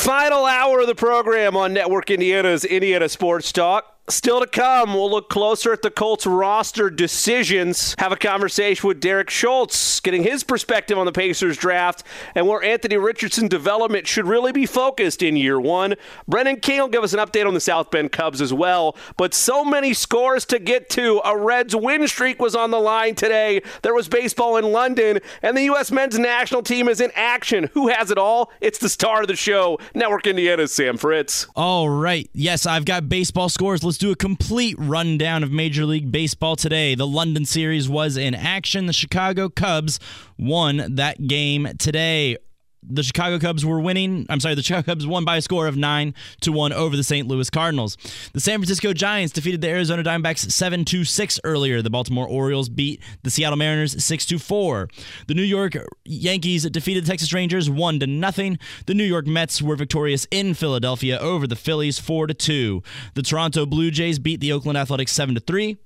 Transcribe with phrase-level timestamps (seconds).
[0.00, 3.99] Final hour of the program on Network Indiana's Indiana Sports Talk.
[4.10, 9.00] Still to come, we'll look closer at the Colts roster decisions, have a conversation with
[9.00, 12.02] Derek Schultz, getting his perspective on the Pacers draft
[12.34, 15.94] and where Anthony Richardson development should really be focused in year one.
[16.26, 18.96] Brendan King will give us an update on the South Bend Cubs as well.
[19.16, 21.20] But so many scores to get to.
[21.24, 23.62] A Reds win streak was on the line today.
[23.82, 25.92] There was baseball in London, and the U.S.
[25.92, 27.70] men's national team is in action.
[27.74, 28.50] Who has it all?
[28.60, 31.46] It's the star of the show, Network Indiana's Sam Fritz.
[31.54, 32.28] All right.
[32.34, 33.84] Yes, I've got baseball scores.
[33.84, 36.94] Let's do a complete rundown of Major League Baseball today.
[36.94, 38.86] The London series was in action.
[38.86, 40.00] The Chicago Cubs
[40.38, 42.38] won that game today
[42.82, 44.26] the Chicago Cubs were winning.
[44.28, 47.04] I'm sorry, the Chicago Cubs won by a score of 9 to 1 over the
[47.04, 47.28] St.
[47.28, 47.96] Louis Cardinals.
[48.32, 51.82] The San Francisco Giants defeated the Arizona Diamondbacks 7 to 6 earlier.
[51.82, 54.88] The Baltimore Orioles beat the Seattle Mariners 6 to 4.
[55.26, 58.58] The New York Yankees defeated the Texas Rangers 1 to nothing.
[58.86, 62.82] The New York Mets were victorious in Philadelphia over the Phillies 4 to 2.
[63.14, 65.76] The Toronto Blue Jays beat the Oakland Athletics 7 to 3.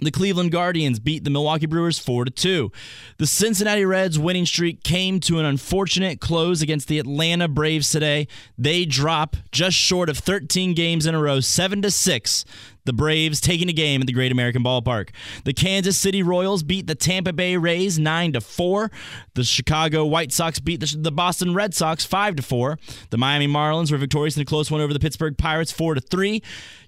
[0.00, 2.72] The Cleveland Guardians beat the Milwaukee Brewers 4 to 2.
[3.18, 8.26] The Cincinnati Reds winning streak came to an unfortunate close against the Atlanta Braves today.
[8.58, 12.44] They drop just short of 13 games in a row, 7 to 6.
[12.84, 15.08] The Braves taking a game at the Great American Ballpark.
[15.44, 18.90] The Kansas City Royals beat the Tampa Bay Rays 9 to 4.
[19.34, 22.78] The Chicago White Sox beat the, the Boston Red Sox 5 to 4.
[23.08, 26.00] The Miami Marlins were victorious in a close one over the Pittsburgh Pirates 4 to
[26.02, 26.42] 3.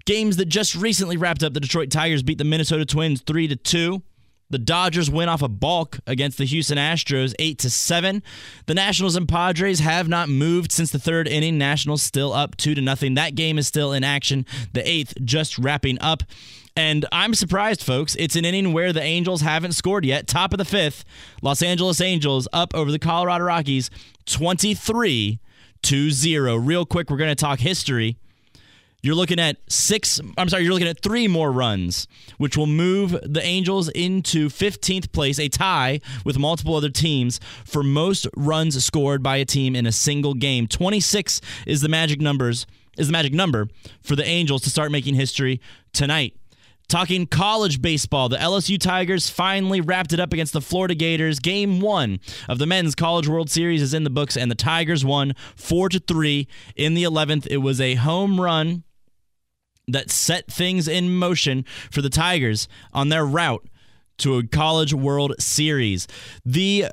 [0.05, 3.55] Games that just recently wrapped up, the Detroit Tigers beat the Minnesota Twins 3 to
[3.55, 4.01] 2.
[4.49, 8.23] The Dodgers win off a balk against the Houston Astros 8 to 7.
[8.65, 11.57] The Nationals and Padres have not moved since the third inning.
[11.57, 13.15] Nationals still up 2 to nothing.
[13.15, 14.45] That game is still in action.
[14.71, 16.23] The 8th just wrapping up.
[16.77, 18.15] And I'm surprised, folks.
[18.19, 20.27] It's an inning where the Angels haven't scored yet.
[20.27, 21.03] Top of the 5th,
[21.41, 23.89] Los Angeles Angels up over the Colorado Rockies
[24.27, 25.39] 23
[25.81, 26.55] to 0.
[26.55, 28.17] Real quick, we're going to talk history.
[29.03, 33.11] You're looking at six, I'm sorry, you're looking at three more runs, which will move
[33.23, 39.21] the Angels into 15th place, a tie with multiple other teams for most runs scored
[39.21, 40.67] by a team in a single game.
[40.67, 42.65] 26 is the magic numbers,
[42.97, 43.67] is the magic number
[44.01, 45.61] for the Angels to start making history
[45.93, 46.35] tonight.
[46.89, 51.39] Talking college baseball, the LSU Tigers finally wrapped it up against the Florida Gators.
[51.39, 55.03] Game one of the Men's College World Series is in the books, and the Tigers
[55.03, 56.47] won four to three
[56.77, 57.45] in the 11th.
[57.47, 58.83] It was a home run
[59.87, 63.65] that set things in motion for the Tigers on their route
[64.17, 66.07] to a College World Series.
[66.45, 66.87] The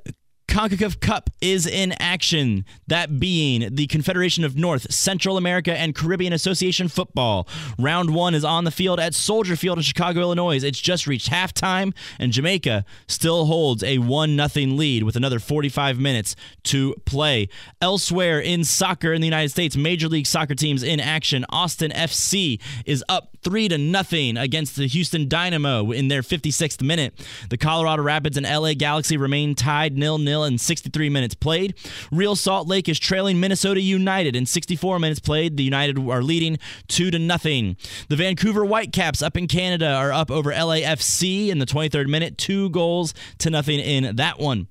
[0.54, 6.32] CONCACAF Cup is in action, that being the Confederation of North, Central America, and Caribbean
[6.32, 7.48] Association football.
[7.76, 10.62] Round one is on the field at Soldier Field in Chicago, Illinois.
[10.62, 15.98] It's just reached halftime, and Jamaica still holds a 1 0 lead with another 45
[15.98, 17.48] minutes to play.
[17.80, 21.44] Elsewhere in soccer in the United States, Major League Soccer teams in action.
[21.48, 27.14] Austin FC is up 3 to nothing against the Houston Dynamo in their 56th minute.
[27.50, 31.74] The Colorado Rapids and LA Galaxy remain tied nil nil in 63 minutes played.
[32.10, 35.56] Real Salt Lake is trailing Minnesota United in 64 minutes played.
[35.56, 37.76] The United are leading 2 to nothing.
[38.08, 42.70] The Vancouver Whitecaps up in Canada are up over LAFC in the 23rd minute, 2
[42.70, 44.68] goals to nothing in that one.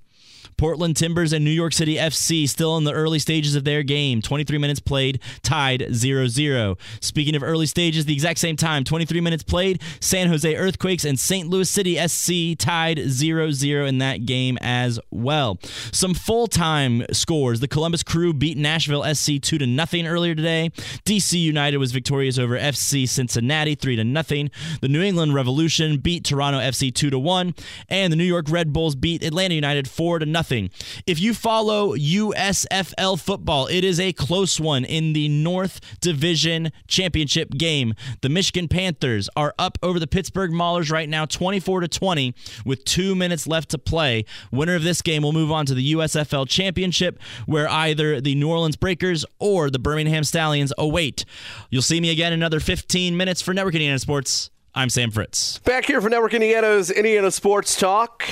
[0.63, 4.21] Portland Timbers and New York City FC still in the early stages of their game.
[4.21, 6.77] 23 minutes played, tied 0 0.
[7.01, 11.19] Speaking of early stages, the exact same time, 23 minutes played, San Jose Earthquakes and
[11.19, 11.49] St.
[11.49, 15.59] Louis City SC tied 0 0 in that game as well.
[15.91, 17.59] Some full time scores.
[17.59, 20.71] The Columbus Crew beat Nashville SC 2 0 earlier today.
[21.03, 24.47] DC United was victorious over FC Cincinnati 3 0.
[24.79, 27.53] The New England Revolution beat Toronto FC 2 1.
[27.89, 30.69] And the New York Red Bulls beat Atlanta United 4 0 nothing.
[31.05, 37.51] If you follow USFL football, it is a close one in the North Division Championship
[37.51, 37.93] game.
[38.21, 42.33] The Michigan Panthers are up over the Pittsburgh Maulers right now 24 to 20
[42.65, 44.25] with 2 minutes left to play.
[44.51, 48.49] Winner of this game will move on to the USFL Championship where either the New
[48.49, 51.25] Orleans Breakers or the Birmingham Stallions await.
[51.69, 54.49] You'll see me again in another 15 minutes for Network Indiana Sports.
[54.75, 55.59] I'm Sam Fritz.
[55.59, 58.23] Back here for Network Indiana's Indiana Sports Talk.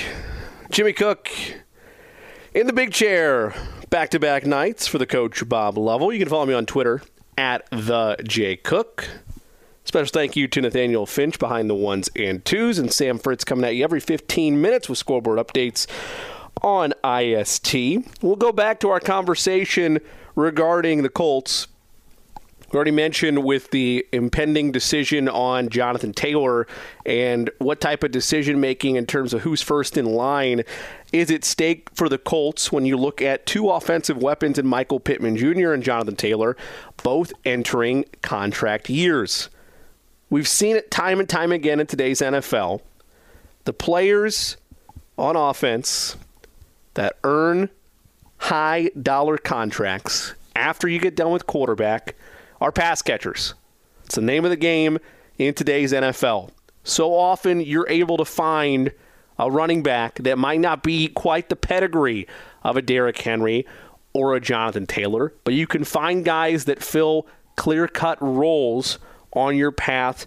[0.70, 1.28] Jimmy Cook
[2.54, 3.54] in the big chair,
[3.90, 6.12] back to back nights for the coach Bob Lovell.
[6.12, 7.02] You can follow me on Twitter
[7.38, 9.08] at the J Cook.
[9.84, 13.64] Special thank you to Nathaniel Finch behind the ones and twos, and Sam Fritz coming
[13.64, 15.86] at you every 15 minutes with scoreboard updates
[16.62, 17.74] on IST.
[18.22, 19.98] We'll go back to our conversation
[20.36, 21.66] regarding the Colts.
[22.72, 26.66] We already mentioned with the impending decision on Jonathan Taylor
[27.04, 30.62] and what type of decision making in terms of who's first in line
[31.12, 35.00] is at stake for the Colts when you look at two offensive weapons in Michael
[35.00, 35.72] Pittman Jr.
[35.72, 36.56] and Jonathan Taylor,
[37.02, 39.50] both entering contract years.
[40.30, 42.80] We've seen it time and time again in today's NFL.
[43.64, 44.56] The players
[45.18, 46.16] on offense
[46.94, 47.68] that earn
[48.38, 52.16] high dollar contracts after you get done with quarterback
[52.62, 53.54] are pass catchers.
[54.04, 55.00] It's the name of the game
[55.36, 56.50] in today's NFL.
[56.84, 58.92] So often you're able to find
[59.36, 62.28] a running back that might not be quite the pedigree
[62.62, 63.66] of a Derrick Henry
[64.12, 67.26] or a Jonathan Taylor, but you can find guys that fill
[67.56, 69.00] clear cut roles
[69.32, 70.24] on your path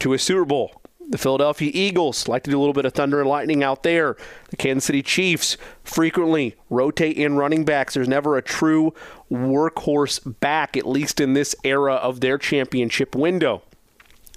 [0.00, 0.77] to a Super Bowl.
[1.10, 4.16] The Philadelphia Eagles like to do a little bit of thunder and lightning out there.
[4.50, 7.94] The Kansas City Chiefs frequently rotate in running backs.
[7.94, 8.92] There's never a true
[9.30, 13.62] workhorse back, at least in this era of their championship window.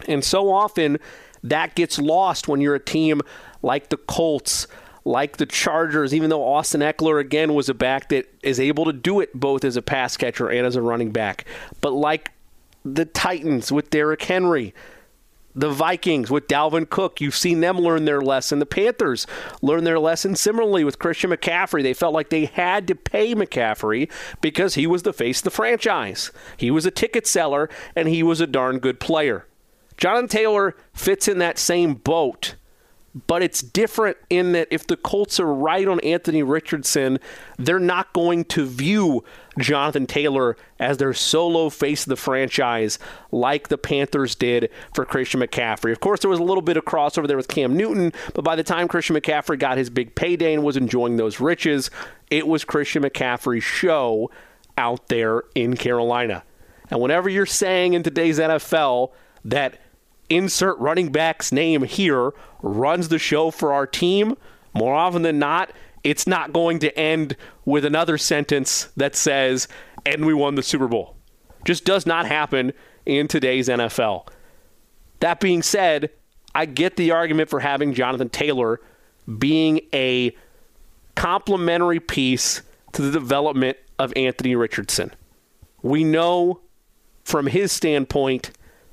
[0.07, 0.97] And so often
[1.43, 3.21] that gets lost when you're a team
[3.61, 4.67] like the Colts,
[5.03, 8.93] like the Chargers, even though Austin Ekeler again was a back that is able to
[8.93, 11.45] do it both as a pass catcher and as a running back.
[11.81, 12.31] But like
[12.85, 14.73] the Titans with Derrick Henry,
[15.53, 18.59] the Vikings with Dalvin Cook, you've seen them learn their lesson.
[18.59, 19.27] The Panthers
[19.61, 21.83] learn their lesson similarly with Christian McCaffrey.
[21.83, 24.09] They felt like they had to pay McCaffrey
[24.41, 26.31] because he was the face of the franchise.
[26.57, 29.45] He was a ticket seller and he was a darn good player.
[29.97, 32.55] Jonathan Taylor fits in that same boat.
[33.27, 37.19] But it's different in that if the Colts are right on Anthony Richardson,
[37.57, 39.25] they're not going to view
[39.59, 42.99] Jonathan Taylor as their solo face of the franchise
[43.31, 45.91] like the Panthers did for Christian McCaffrey.
[45.91, 48.55] Of course, there was a little bit of crossover there with Cam Newton, but by
[48.55, 51.91] the time Christian McCaffrey got his big payday and was enjoying those riches,
[52.29, 54.31] it was Christian McCaffrey's show
[54.77, 56.43] out there in Carolina.
[56.89, 59.11] And whenever you're saying in today's NFL
[59.45, 59.79] that
[60.31, 62.31] insert running back's name here
[62.61, 64.37] runs the show for our team,
[64.73, 65.71] more often than not,
[66.03, 67.35] it's not going to end
[67.65, 69.67] with another sentence that says,
[70.05, 71.15] and we won the Super Bowl.
[71.65, 72.73] Just does not happen
[73.05, 74.27] in today's NFL.
[75.19, 76.09] That being said,
[76.55, 78.81] I get the argument for having Jonathan Taylor
[79.37, 80.35] being a
[81.15, 82.61] complementary piece
[82.93, 85.11] to the development of Anthony Richardson.
[85.83, 86.61] We know
[87.23, 88.51] from his standpoint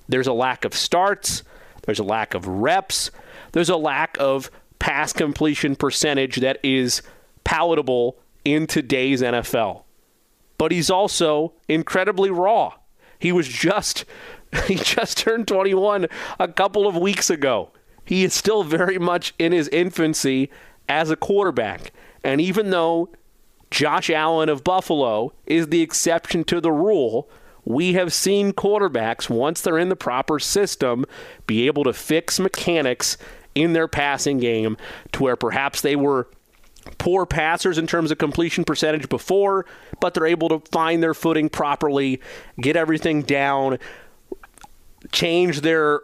[0.08, 1.42] there's a lack of starts,
[1.82, 3.10] there's a lack of reps,
[3.52, 7.02] there's a lack of pass completion percentage that is
[7.44, 9.82] palatable in today's NFL.
[10.56, 12.74] But he's also incredibly raw.
[13.18, 14.04] He was just
[14.66, 16.06] he just turned 21
[16.38, 17.70] a couple of weeks ago.
[18.04, 20.50] He is still very much in his infancy
[20.88, 21.92] as a quarterback.
[22.24, 23.10] And even though
[23.70, 27.28] Josh Allen of Buffalo is the exception to the rule,
[27.68, 31.04] we have seen quarterbacks, once they're in the proper system,
[31.46, 33.18] be able to fix mechanics
[33.54, 34.78] in their passing game
[35.12, 36.28] to where perhaps they were
[36.96, 39.66] poor passers in terms of completion percentage before,
[40.00, 42.22] but they're able to find their footing properly,
[42.58, 43.78] get everything down,
[45.12, 46.00] change their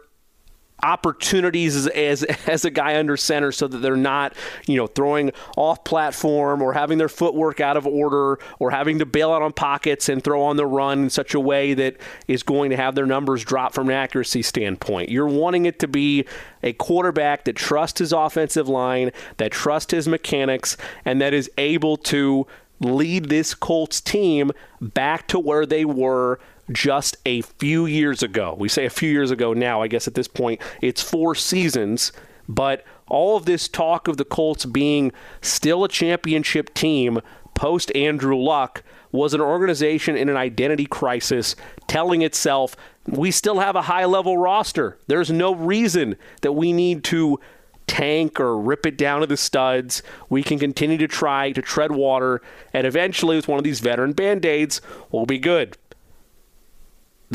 [0.85, 4.33] opportunities as, as, as a guy under center so that they're not
[4.67, 9.05] you know throwing off platform or having their footwork out of order or having to
[9.05, 12.43] bail out on pockets and throw on the run in such a way that is
[12.43, 15.09] going to have their numbers drop from an accuracy standpoint.
[15.09, 16.25] You're wanting it to be
[16.61, 21.97] a quarterback that trusts his offensive line that trusts his mechanics and that is able
[21.97, 22.45] to
[22.79, 24.51] lead this Colts team
[24.81, 26.39] back to where they were
[26.71, 28.55] just a few years ago.
[28.57, 32.11] We say a few years ago now, I guess at this point it's four seasons,
[32.47, 37.21] but all of this talk of the Colts being still a championship team
[37.53, 41.55] post Andrew Luck was an organization in an identity crisis
[41.87, 42.75] telling itself
[43.07, 44.97] we still have a high level roster.
[45.07, 47.39] There's no reason that we need to
[47.87, 50.01] tank or rip it down to the studs.
[50.29, 52.41] We can continue to try to tread water,
[52.73, 54.81] and eventually, with one of these veteran band aids,
[55.11, 55.77] we'll be good.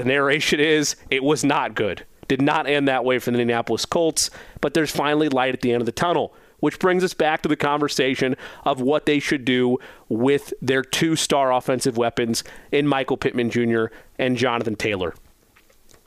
[0.01, 2.07] The narration is it was not good.
[2.27, 4.31] Did not end that way for the Indianapolis Colts,
[4.63, 7.51] but there's finally light at the end of the tunnel, which brings us back to
[7.51, 9.77] the conversation of what they should do
[10.09, 12.43] with their two star offensive weapons
[12.73, 13.95] in Michael Pittman Jr.
[14.19, 15.15] and Jonathan Taylor.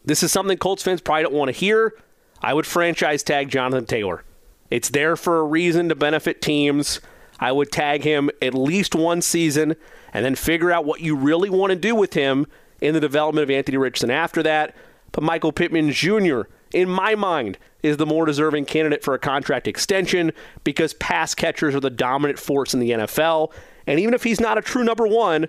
[0.04, 1.94] This is something Colts fans probably don't want to hear.
[2.42, 4.24] I would franchise tag Jonathan Taylor.
[4.72, 7.00] It's there for a reason to benefit teams.
[7.40, 9.76] I would tag him at least one season
[10.12, 12.48] and then figure out what you really want to do with him
[12.82, 14.76] in the development of Anthony Richardson after that.
[15.12, 16.42] But Michael Pittman Jr.,
[16.74, 20.32] in my mind, is the more deserving candidate for a contract extension
[20.64, 23.52] because pass catchers are the dominant force in the NFL.
[23.86, 25.48] And even if he's not a true number one,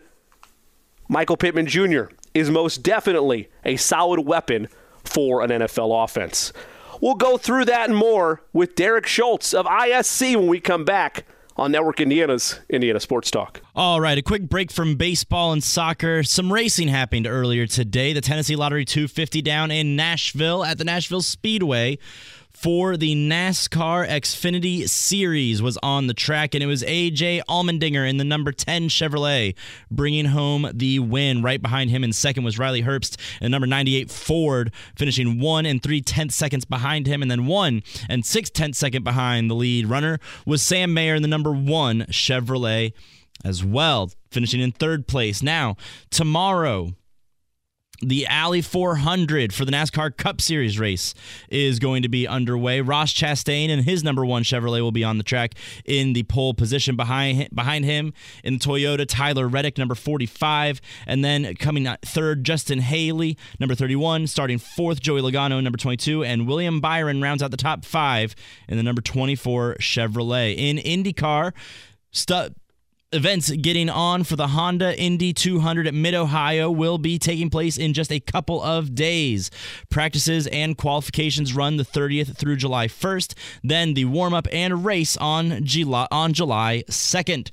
[1.09, 2.05] Michael Pittman Jr.
[2.35, 4.69] is most definitely a solid weapon
[5.05, 6.53] for an NFL offense.
[7.01, 11.25] We'll go through that and more with Derek Schultz of ISC when we come back
[11.57, 13.61] on Network Indiana's Indiana Sports Talk.
[13.75, 16.23] All right, a quick break from baseball and soccer.
[16.23, 18.13] Some racing happened earlier today.
[18.13, 21.99] The Tennessee Lottery 250 down in Nashville at the Nashville Speedway
[22.55, 28.17] for the NASCAR Xfinity Series was on the track, and it was AJ Allmendinger in
[28.17, 29.55] the number 10 Chevrolet
[29.91, 31.43] bringing home the win.
[31.43, 35.83] Right behind him in second was Riley Herbst and number 98 Ford, finishing one and
[35.83, 39.87] three tenths seconds behind him, and then one and six tenths second behind the lead
[39.87, 42.93] runner was Sam Mayer in the number one Chevrolet
[43.45, 45.43] as well, finishing in third place.
[45.43, 45.77] Now,
[46.11, 46.95] tomorrow,
[48.05, 51.15] the Ally 400 for the NASCAR Cup Series race
[51.49, 52.81] is going to be underway.
[52.81, 56.55] Ross Chastain and his number one Chevrolet will be on the track in the pole
[56.55, 59.07] position behind behind him in Toyota.
[59.09, 65.21] Tyler Reddick, number 45, and then coming third, Justin Haley, number 31, starting fourth, Joey
[65.21, 68.35] Logano, number 22, and William Byron rounds out the top five
[68.69, 70.55] in the number 24 Chevrolet.
[70.57, 71.53] In IndyCar,
[73.15, 77.79] events getting on for the Honda Indy 200 at Mid Ohio will be taking place
[77.79, 79.51] in just a couple of days.
[79.89, 85.17] Practices and qualifications run the 30th through July 1st, then the warm up and race
[85.17, 87.51] on July, on July 2nd.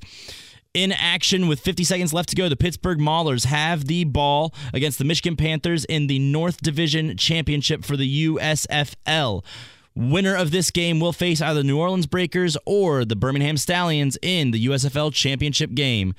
[0.74, 4.98] In action with 50 seconds left to go, the Pittsburgh Maulers have the ball against
[4.98, 9.44] the Michigan Panthers in the North Division Championship for the USFL.
[9.94, 14.16] Winner of this game will face either the New Orleans Breakers or the Birmingham Stallions
[14.22, 16.14] in the USFL Championship game.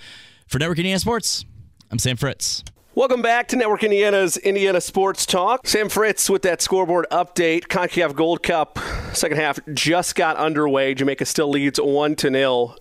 [0.47, 1.43] For Network Indiana Sports,
[1.89, 2.63] I'm Sam Fritz.
[2.93, 5.65] Welcome back to Network Indiana's Indiana Sports Talk.
[5.65, 7.63] Sam Fritz with that scoreboard update.
[7.67, 8.77] CONCACAF Gold Cup
[9.15, 10.93] second half just got underway.
[10.93, 12.75] Jamaica still leads 1 to 0.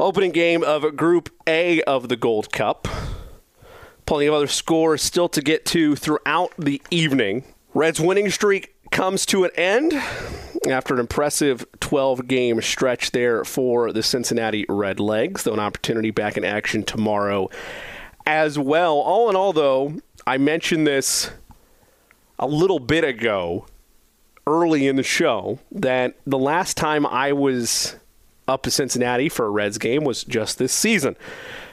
[0.00, 2.88] Opening game of Group A of the Gold Cup.
[4.06, 7.44] Plenty of other scores still to get to throughout the evening.
[7.74, 9.92] Reds winning streak comes to an end
[10.70, 16.36] after an impressive 12 game stretch there for the Cincinnati Redlegs, though an opportunity back
[16.36, 17.50] in action tomorrow
[18.24, 18.94] as well.
[18.94, 19.94] All in all, though,
[20.28, 21.32] I mentioned this
[22.38, 23.66] a little bit ago
[24.46, 27.96] early in the show that the last time I was
[28.46, 31.16] up to Cincinnati for a Reds game was just this season.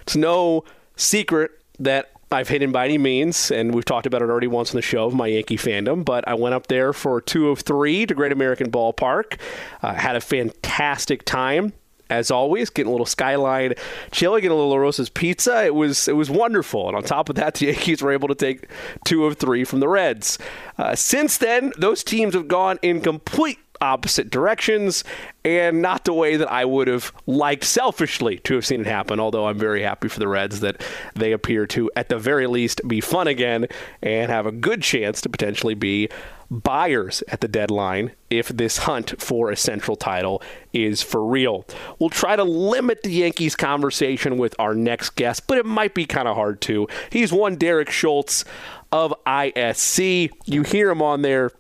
[0.02, 0.64] It's no
[0.96, 4.78] secret that I've hidden by any means, and we've talked about it already once on
[4.78, 6.06] the show of my Yankee fandom.
[6.06, 9.38] But I went up there for two of three to Great American Ballpark.
[9.82, 11.74] Uh, had a fantastic time
[12.12, 13.74] as always, getting a little skyline
[14.12, 15.66] chili, getting a little Rosa's pizza.
[15.66, 18.36] It was it was wonderful, and on top of that, the Yankees were able to
[18.36, 18.68] take
[19.06, 20.38] two of three from the Reds.
[20.78, 25.04] Uh, since then, those teams have gone in complete opposite directions
[25.44, 29.20] and not the way that I would have liked selfishly to have seen it happen.
[29.20, 30.84] Although I'm very happy for the Reds that
[31.16, 33.68] they appear to, at the very least, be fun again
[34.02, 36.10] and have a good chance to potentially be
[36.52, 40.42] buyers at the deadline if this hunt for a central title
[40.74, 41.66] is for real.
[41.98, 46.06] We'll try to limit the Yankees conversation with our next guest, but it might be
[46.06, 46.88] kind of hard to.
[47.10, 48.44] He's one Derek Schultz
[48.92, 50.30] of ISC.
[50.46, 51.52] You hear him on there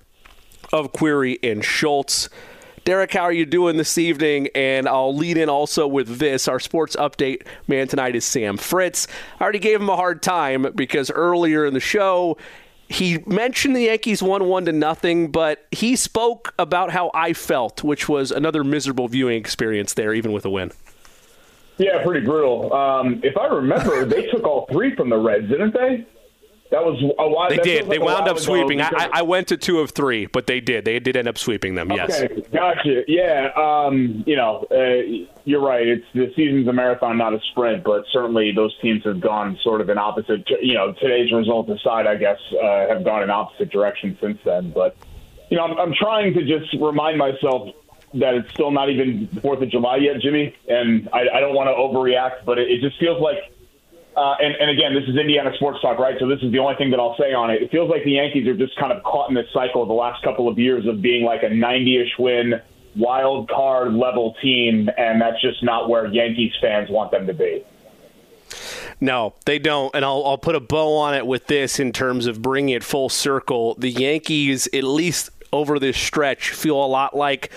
[0.71, 2.29] of Query and Schultz.
[2.83, 4.49] Derek, how are you doing this evening?
[4.55, 6.47] And I'll lead in also with this.
[6.47, 9.07] Our sports update man tonight is Sam Fritz.
[9.39, 12.37] I already gave him a hard time because earlier in the show,
[12.87, 17.83] he mentioned the Yankees won one to nothing, but he spoke about how I felt,
[17.83, 20.71] which was another miserable viewing experience there, even with a win.
[21.77, 22.73] Yeah, pretty brutal.
[22.73, 26.05] Um, if I remember, they took all three from the Reds, didn't they?
[26.71, 27.49] That was a while.
[27.49, 27.81] They did.
[27.81, 28.79] Like they wound up sweeping.
[28.79, 30.85] I, I, went to two of three, but they did.
[30.85, 31.91] They did end up sweeping them.
[31.91, 32.47] Okay, yes.
[32.53, 33.03] Gotcha.
[33.09, 33.49] Yeah.
[33.57, 35.85] Um, you know, uh, you're right.
[35.85, 37.83] It's the season's a marathon, not a sprint.
[37.83, 40.49] But certainly, those teams have gone sort of in opposite.
[40.61, 44.71] You know, today's result aside, I guess, uh, have gone in opposite directions since then.
[44.71, 44.95] But
[45.49, 47.67] you know, I'm, I'm trying to just remind myself
[48.13, 50.55] that it's still not even Fourth of July yet, Jimmy.
[50.69, 53.39] And I, I don't want to overreact, but it, it just feels like
[54.15, 56.17] uh, and, and again, this is Indiana sports talk, right?
[56.19, 57.61] So this is the only thing that I'll say on it.
[57.61, 59.93] It feels like the Yankees are just kind of caught in this cycle of the
[59.93, 62.61] last couple of years of being like a 90-ish win
[62.95, 67.63] wild card level team, and that's just not where Yankees fans want them to be.
[68.99, 69.95] No, they don't.
[69.95, 72.83] And I'll, I'll put a bow on it with this in terms of bringing it
[72.83, 73.75] full circle.
[73.75, 77.49] The Yankees, at least over this stretch, feel a lot like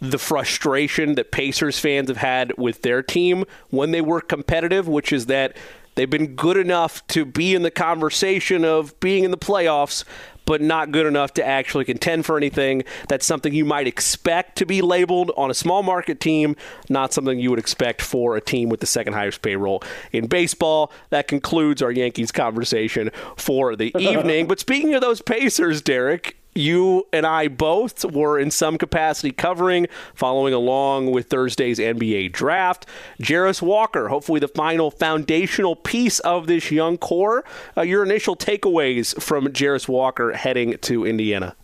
[0.00, 5.12] the frustration that Pacers fans have had with their team when they were competitive, which
[5.12, 5.56] is that
[5.98, 10.04] They've been good enough to be in the conversation of being in the playoffs,
[10.44, 12.84] but not good enough to actually contend for anything.
[13.08, 16.54] That's something you might expect to be labeled on a small market team,
[16.88, 20.92] not something you would expect for a team with the second highest payroll in baseball.
[21.10, 24.46] That concludes our Yankees conversation for the evening.
[24.46, 29.86] but speaking of those Pacers, Derek, you and I both were in some capacity covering,
[30.14, 32.86] following along with Thursday's NBA draft.
[33.20, 37.44] Jarace Walker, hopefully the final foundational piece of this young core.
[37.76, 41.54] Uh, your initial takeaways from Jarace Walker heading to Indiana?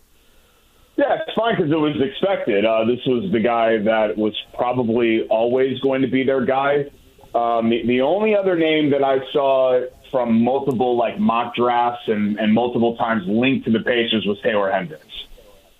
[0.97, 2.65] Yeah, it's fine because it was expected.
[2.65, 6.85] Uh, this was the guy that was probably always going to be their guy.
[7.33, 9.81] Um, the, the only other name that I saw
[10.15, 14.71] from multiple like mock drafts and, and multiple times linked to the Pacers was Taylor
[14.71, 15.03] Hendricks.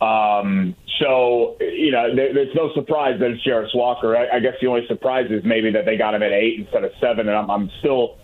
[0.01, 4.17] Um, so you know, there, there's no surprise that it's Jarace Walker.
[4.17, 6.83] I, I guess the only surprise is maybe that they got him at eight instead
[6.83, 8.17] of seven, and I'm, I'm still.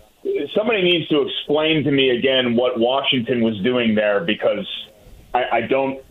[0.54, 4.68] Somebody needs to explain to me again what Washington was doing there because
[5.32, 6.04] I, I don't.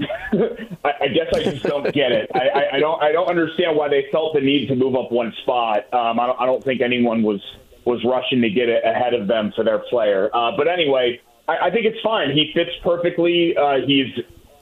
[0.83, 2.31] I, I guess I just don't get it.
[2.33, 3.03] I, I, I don't.
[3.03, 5.93] I don't understand why they felt the need to move up one spot.
[5.93, 7.39] Um, I, don't, I don't think anyone was
[7.85, 10.29] was rushing to get it ahead of them for their player.
[10.33, 12.31] Uh, but anyway, I, I think it's fine.
[12.31, 13.55] He fits perfectly.
[13.57, 14.07] Uh, he's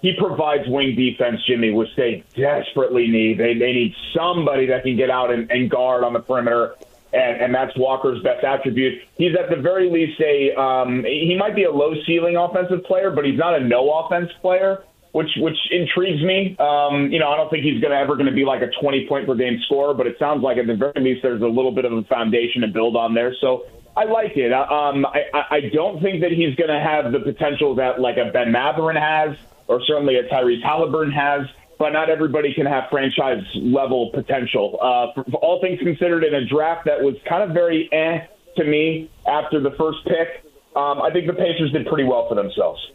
[0.01, 3.37] he provides wing defense, Jimmy, which they desperately need.
[3.37, 6.75] They they need somebody that can get out and, and guard on the perimeter.
[7.11, 9.01] And, and that's Walker's best attribute.
[9.17, 13.09] He's at the very least a um, he might be a low ceiling offensive player,
[13.09, 16.55] but he's not a no offense player which which intrigues me.
[16.59, 18.69] Um, you know, I don't think he's going to ever going to be like a
[18.81, 21.47] 20 point per game scorer, but it sounds like at the very least there's a
[21.47, 23.33] little bit of a foundation to build on there.
[23.41, 23.65] So
[23.97, 24.53] I like it.
[24.53, 28.17] Uh, um, I, I don't think that he's going to have the potential that like
[28.17, 29.35] a Ben Mathurin has,
[29.67, 31.47] or certainly a Tyrese Halliburton has.
[31.79, 34.77] But not everybody can have franchise level potential.
[34.81, 38.27] Uh, for, for all things considered, in a draft that was kind of very eh
[38.57, 40.43] to me after the first pick,
[40.75, 42.85] um, I think the Pacers did pretty well for themselves.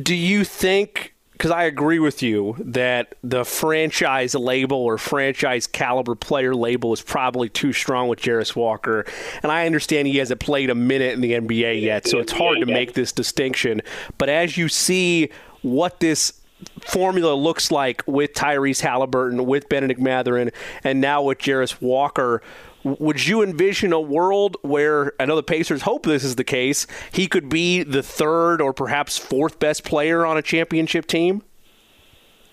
[0.00, 1.14] Do you think?
[1.32, 7.02] Because I agree with you that the franchise label or franchise caliber player label is
[7.02, 9.04] probably too strong with Jarace Walker.
[9.42, 12.60] And I understand he hasn't played a minute in the NBA yet, so it's hard
[12.60, 13.82] to make this distinction.
[14.16, 15.28] But as you see
[15.60, 16.40] what this
[16.80, 20.50] formula looks like with Tyrese Halliburton, with Bennedict Mathurin,
[20.84, 22.42] and now with Jarace Walker,
[22.84, 26.86] would you envision a world where I know the Pacers hope this is the case?
[27.12, 31.42] He could be the third or perhaps fourth best player on a championship team.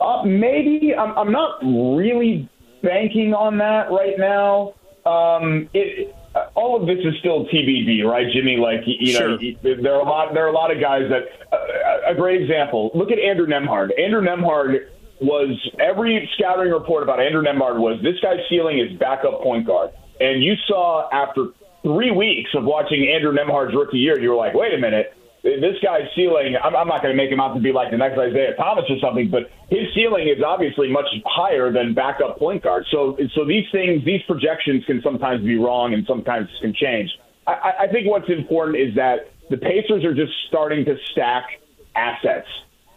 [0.02, 2.50] Uh, maybe I'm, I'm not really
[2.82, 4.74] banking on that right now.
[5.06, 6.16] Um, it,
[6.56, 8.58] all of this is still TBD, right, Jimmy?
[8.58, 9.76] Like you know, sure.
[9.82, 10.34] there are a lot.
[10.34, 11.24] There are a lot of guys that.
[11.52, 11.58] Uh,
[12.06, 12.92] a great example.
[12.94, 13.90] Look at Andrew Nembhard.
[14.00, 14.88] Andrew Nembhard
[15.22, 19.92] was every scouting report about Andrew Nembhard was this guy's ceiling is backup point guard.
[20.20, 21.48] And you saw after
[21.82, 25.76] three weeks of watching Andrew Nembhard's rookie year, you were like, wait a minute, this
[25.84, 28.18] guy's ceiling, I'm, I'm not going to make him out to be like the next
[28.18, 32.86] Isaiah Thomas or something, but his ceiling is obviously much higher than backup point guard.
[32.90, 37.12] So, so these things, these projections can sometimes be wrong and sometimes can change.
[37.46, 41.60] I, I think what's important is that the Pacers are just starting to stack
[41.94, 42.48] assets.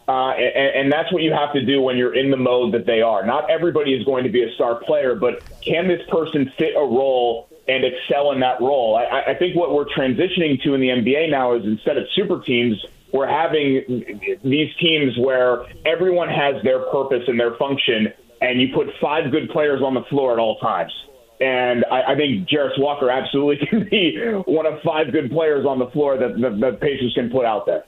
[0.08, 2.86] Uh, and, and, that's what you have to do when you're in the mode that
[2.86, 3.26] they are.
[3.26, 6.80] Not everybody is going to be a star player, but can this person fit a
[6.80, 8.96] role and excel in that role?
[8.96, 12.40] I, I think what we're transitioning to in the NBA now is instead of super
[12.42, 18.08] teams, we're having these teams where everyone has their purpose and their function,
[18.40, 20.92] and you put five good players on the floor at all times.
[21.40, 25.78] And I, I think Jarace Walker absolutely can be one of five good players on
[25.78, 27.84] the floor that the, the Pacers can put out there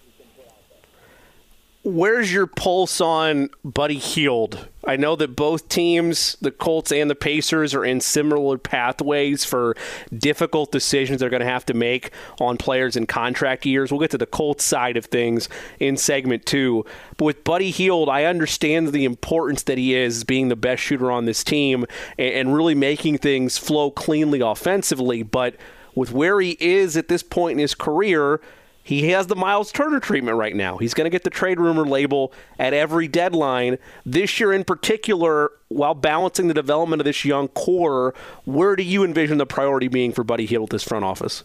[1.89, 4.69] where's your pulse on Buddy Hield?
[4.87, 9.77] I know that both teams, the Colts and the Pacers, are in similar pathways for
[10.17, 13.91] difficult decisions they're going to have to make on players in contract years.
[13.91, 15.49] We'll get to the Colts side of things
[15.81, 16.85] in segment two.
[17.17, 21.11] But with Buddy Hield, I understand the importance that he is being the best shooter
[21.11, 21.87] on this team
[22.19, 25.23] and really making things flow cleanly offensively.
[25.23, 25.57] But
[25.95, 28.41] with where he is at this point in his career,
[28.89, 30.79] he has the Miles Turner treatment right now.
[30.79, 33.77] He's going to get the trade rumor label at every deadline.
[34.07, 38.15] This year in particular, while balancing the development of this young core,
[38.47, 41.45] where do you envision the priority being for Buddy Hield with this front office?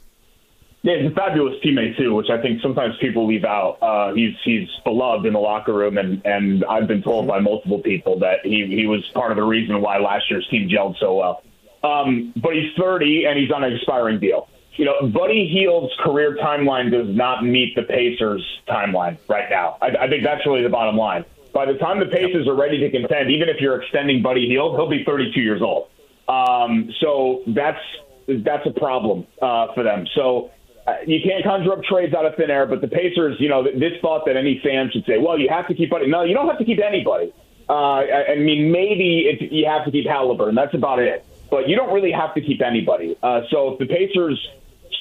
[0.83, 3.77] Yeah, he's a fabulous teammate too, which I think sometimes people leave out.
[3.81, 7.79] Uh, he's he's beloved in the locker room, and and I've been told by multiple
[7.79, 11.15] people that he he was part of the reason why last year's team gelled so
[11.15, 11.43] well.
[11.83, 16.35] Um, but he's 30 and he's on an expiring deal you know, Buddy Hield's career
[16.37, 19.77] timeline does not meet the Pacers' timeline right now.
[19.81, 21.25] I, I think that's really the bottom line.
[21.53, 24.75] By the time the Pacers are ready to contend, even if you're extending Buddy Hield,
[24.75, 25.89] he'll be 32 years old.
[26.27, 27.81] Um, so that's
[28.27, 30.07] that's a problem uh, for them.
[30.15, 30.51] So
[30.87, 32.65] uh, you can't conjure up trades out of thin air.
[32.65, 35.67] But the Pacers, you know, this thought that any fan should say, well, you have
[35.67, 35.89] to keep.
[35.89, 37.33] Buddy." No, you don't have to keep anybody.
[37.69, 40.55] Uh, I, I mean, maybe it, you have to keep Halliburton.
[40.55, 41.25] That's about it.
[41.51, 43.15] But you don't really have to keep anybody.
[43.21, 44.39] Uh, so if the Pacers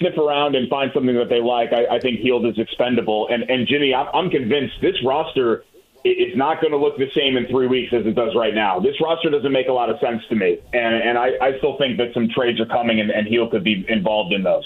[0.03, 3.29] sniff around and find something that they like, I, I think Hield is expendable.
[3.31, 5.65] And, and Jimmy, I'm, I'm convinced this roster
[6.05, 8.81] is not going to look the same in three weeks as it does right now.
[8.81, 11.79] This roster doesn't make a lot of sense to me, and and I, I still
[11.79, 14.65] think that some trades are coming, and, and Hield could be involved in those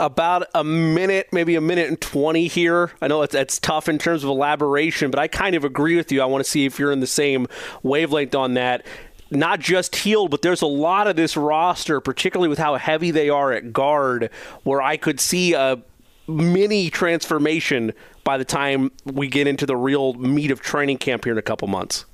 [0.00, 2.90] about a minute, maybe a minute and 20 here.
[3.02, 6.22] I know that's tough in terms of elaboration, but I kind of agree with you.
[6.22, 7.46] I want to see if you're in the same
[7.82, 8.86] wavelength on that.
[9.30, 13.28] Not just Hield, but there's a lot of this roster, particularly with how heavy they
[13.28, 14.30] are at guard,
[14.64, 15.80] where I could see a
[16.26, 17.92] mini transformation
[18.24, 21.42] by the time we get into the real meat of training camp here in a
[21.42, 22.06] couple months.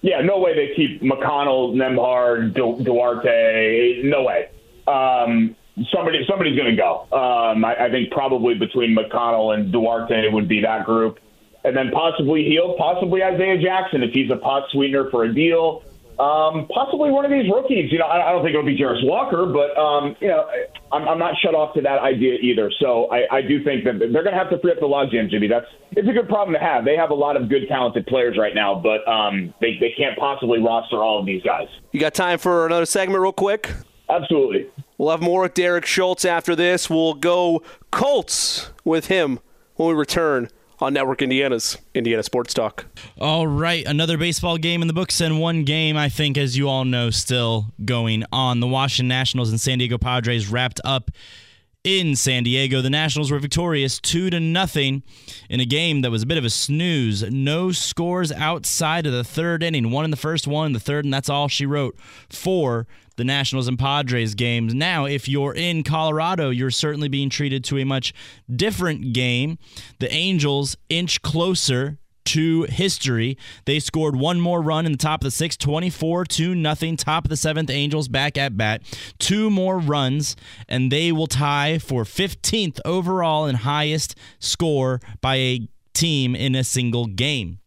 [0.00, 4.02] Yeah, no way they keep McConnell, Nembhard, du- Duarte.
[4.04, 4.48] No way.
[4.86, 5.56] Um,
[5.92, 7.02] somebody somebody's going to go.
[7.12, 11.18] Um, I, I think probably between McConnell and Duarte would be that group,
[11.64, 15.82] and then possibly Hield, possibly Isaiah Jackson if he's a pot sweetener for a deal.
[16.18, 17.92] Um, possibly one of these rookies.
[17.92, 20.50] You know, I, I don't think it'll be Jarace Walker, but um, you know,
[20.90, 22.72] I'm, I'm not shut off to that idea either.
[22.80, 25.30] So I, I do think that they're going to have to free up the logjam,
[25.30, 25.46] Jimmy.
[25.46, 26.84] That's it's a good problem to have.
[26.84, 30.18] They have a lot of good, talented players right now, but um, they they can't
[30.18, 31.68] possibly roster all of these guys.
[31.92, 33.70] You got time for another segment, real quick?
[34.10, 34.66] Absolutely.
[34.96, 36.90] We'll have more with Derek Schultz after this.
[36.90, 39.38] We'll go Colts with him
[39.76, 40.48] when we return
[40.80, 42.86] on Network Indiana's Indiana Sports Talk.
[43.18, 46.68] All right, another baseball game in the books, and one game I think, as you
[46.68, 48.60] all know, still going on.
[48.60, 51.10] The Washington Nationals and San Diego Padres wrapped up
[51.84, 52.82] in San Diego.
[52.82, 55.02] The Nationals were victorious 2 to nothing
[55.48, 57.22] in a game that was a bit of a snooze.
[57.30, 59.90] No scores outside of the third inning.
[59.90, 61.96] One in the first, one in the third, and that's all she wrote
[62.28, 62.86] for
[63.16, 64.74] the Nationals and Padres games.
[64.74, 68.12] Now, if you're in Colorado, you're certainly being treated to a much
[68.54, 69.58] different game.
[69.98, 73.38] The Angels inch closer to history.
[73.64, 76.96] They scored one more run in the top of the sixth, 24 to nothing.
[76.96, 78.82] Top of the seventh, Angels back at bat.
[79.18, 80.36] Two more runs,
[80.68, 86.64] and they will tie for 15th overall and highest score by a team in a
[86.64, 87.60] single game.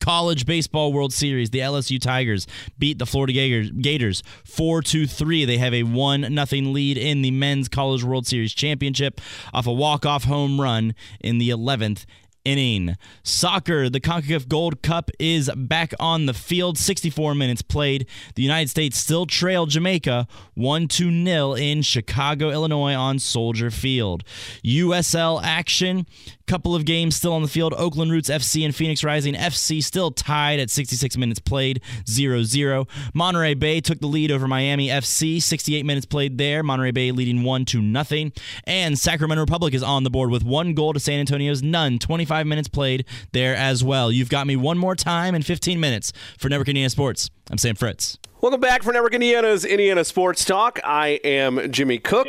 [0.00, 3.32] College Baseball World Series, the LSU Tigers beat the Florida
[3.70, 5.44] Gators 4 to 3.
[5.44, 9.20] They have a 1 nothing lead in the Men's College World Series Championship
[9.54, 12.04] off a walk-off home run in the 11th
[12.44, 12.96] inning.
[13.22, 16.78] Soccer, the CONCACAF Gold Cup is back on the field.
[16.78, 18.06] 64 minutes played.
[18.34, 24.24] The United States still trail Jamaica 1 2 0 in Chicago, Illinois on Soldier Field.
[24.64, 26.06] USL action.
[26.52, 27.72] Couple of games still on the field.
[27.78, 32.86] Oakland Roots FC and Phoenix Rising FC still tied at 66 minutes played, 0 0.
[33.14, 36.62] Monterey Bay took the lead over Miami FC, 68 minutes played there.
[36.62, 38.32] Monterey Bay leading 1 to nothing.
[38.64, 42.46] And Sacramento Republic is on the board with one goal to San Antonio's none, 25
[42.46, 44.12] minutes played there as well.
[44.12, 47.30] You've got me one more time in 15 minutes for Network Indiana Sports.
[47.50, 48.18] I'm Sam Fritz.
[48.42, 50.80] Welcome back for Network Indiana's Indiana Sports Talk.
[50.84, 52.28] I am Jimmy Cook.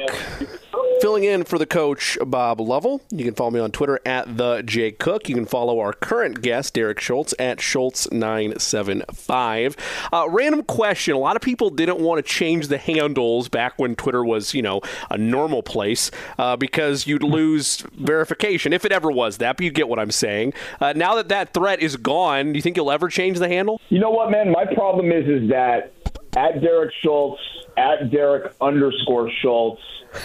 [1.04, 3.02] Filling in for the coach, Bob Lovell.
[3.10, 5.28] You can follow me on Twitter at the J Cook.
[5.28, 9.78] You can follow our current guest, Derek Schultz, at Schultz975.
[10.14, 11.14] Uh, random question.
[11.14, 14.62] A lot of people didn't want to change the handles back when Twitter was, you
[14.62, 19.66] know, a normal place uh, because you'd lose verification, if it ever was that, but
[19.66, 20.54] you get what I'm saying.
[20.80, 23.82] Uh, now that that threat is gone, do you think you'll ever change the handle?
[23.90, 24.54] You know what, man?
[24.54, 25.92] My problem is, is that
[26.38, 27.42] at Derek Schultz,
[27.78, 29.82] at Derek underscore Schultz,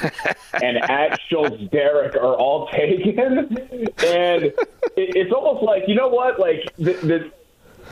[0.63, 3.39] and at Schultz Derek are all taken.
[3.39, 4.55] And it,
[4.97, 6.39] it's almost like, you know what?
[6.39, 7.33] Like, the, the,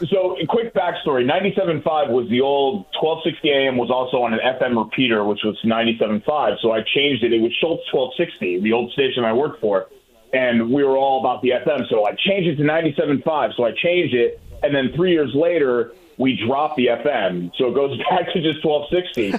[0.07, 5.25] so quick backstory 97.5 was the old 1260 AM was also on an FM repeater,
[5.25, 6.61] which was 97.5.
[6.61, 7.33] So I changed it.
[7.33, 9.87] It was Schultz 1260, the old station I worked for.
[10.33, 11.89] And we were all about the FM.
[11.89, 13.57] So I changed it to 97.5.
[13.57, 14.41] So I changed it.
[14.67, 17.53] And then three years later, we dropped the FM.
[17.57, 19.33] So it goes back to just 1260.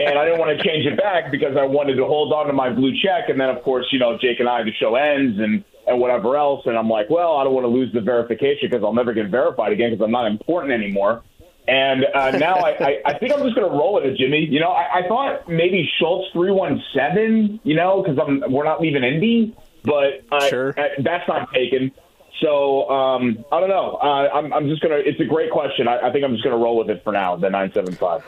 [0.00, 2.52] and I didn't want to change it back because I wanted to hold on to
[2.52, 3.28] my blue check.
[3.28, 6.36] And then, of course, you know, Jake and I, the show ends and, and whatever
[6.36, 6.64] else.
[6.66, 9.28] And I'm like, well, I don't want to lose the verification because I'll never get
[9.28, 11.22] verified again because I'm not important anymore.
[11.68, 14.46] And uh, now I, I, I think I'm just going to roll with it, Jimmy.
[14.46, 19.04] You know, I, I thought maybe Schultz 317, you know, because I'm we're not leaving
[19.04, 19.56] Indy.
[19.84, 20.68] But uh, sure.
[20.78, 21.92] uh, that's not taken.
[22.42, 23.98] So um, I don't know.
[24.02, 24.96] Uh, I'm, I'm, just gonna.
[24.96, 25.86] It's a great question.
[25.86, 27.36] I, I think I'm just gonna roll with it for now.
[27.36, 28.22] The nine seven five.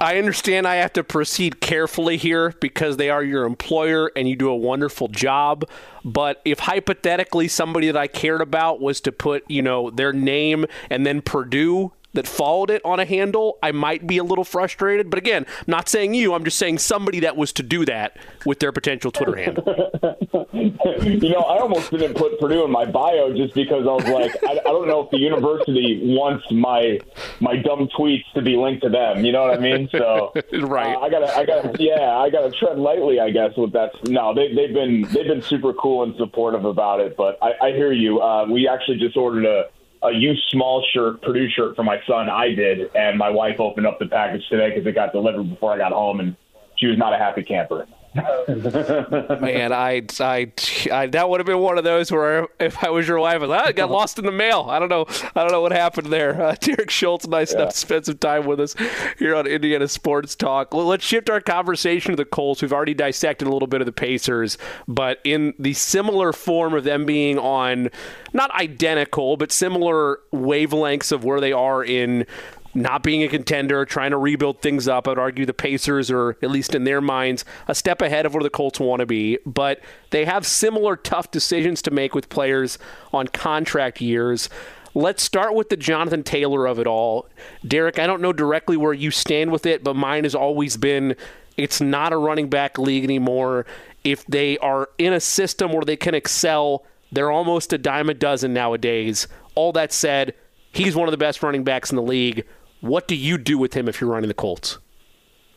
[0.00, 4.34] I understand I have to proceed carefully here because they are your employer and you
[4.34, 5.64] do a wonderful job.
[6.04, 10.66] But if hypothetically somebody that I cared about was to put, you know, their name
[10.90, 15.10] and then Purdue that followed it on a handle, I might be a little frustrated.
[15.10, 16.34] But again, I'm not saying you.
[16.34, 19.64] I'm just saying somebody that was to do that with their potential Twitter handle.
[20.52, 24.32] you know, I almost didn't put Purdue in my bio just because I was like,
[24.44, 27.00] I, I don't know if the university wants my
[27.40, 29.24] my dumb tweets to be linked to them.
[29.24, 29.88] You know what I mean?
[29.90, 30.96] So right.
[30.96, 33.56] Uh, I gotta, I gotta, yeah, I gotta tread lightly, I guess.
[33.56, 37.16] With that, no, they, they've been they've been super cool and supportive about it.
[37.16, 38.20] But I, I hear you.
[38.20, 39.66] Uh, we actually just ordered a
[40.04, 42.28] a used small shirt, Purdue shirt for my son.
[42.28, 45.72] I did, and my wife opened up the package today because it got delivered before
[45.72, 46.36] I got home, and
[46.76, 47.86] she was not a happy camper.
[48.14, 50.52] Man, I, I,
[50.92, 53.46] I, that would have been one of those where if I was your wife, I,
[53.46, 54.66] like, I got lost in the mail.
[54.68, 55.06] I don't know.
[55.34, 56.40] I don't know what happened there.
[56.40, 57.62] Uh, Derek Schultz, nice yeah.
[57.62, 58.76] enough to spend some time with us
[59.18, 60.72] here on Indiana Sports Talk.
[60.72, 62.62] Well, let's shift our conversation to the Colts.
[62.62, 66.84] We've already dissected a little bit of the Pacers, but in the similar form of
[66.84, 67.90] them being on
[68.32, 72.26] not identical, but similar wavelengths of where they are in
[72.74, 75.06] not being a contender, trying to rebuild things up.
[75.06, 78.34] I would argue the Pacers are, at least in their minds, a step ahead of
[78.34, 79.38] where the Colts want to be.
[79.46, 82.78] But they have similar tough decisions to make with players
[83.12, 84.48] on contract years.
[84.94, 87.28] Let's start with the Jonathan Taylor of it all.
[87.66, 91.16] Derek, I don't know directly where you stand with it, but mine has always been
[91.56, 93.66] it's not a running back league anymore.
[94.02, 98.14] If they are in a system where they can excel, they're almost a dime a
[98.14, 99.28] dozen nowadays.
[99.54, 100.34] All that said,
[100.72, 102.44] he's one of the best running backs in the league.
[102.84, 104.76] What do you do with him if you're running the Colts?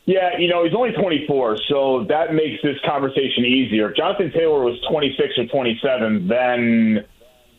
[0.05, 3.89] Yeah, you know, he's only 24, so that makes this conversation easier.
[3.89, 7.05] If Jonathan Taylor was 26 or 27, then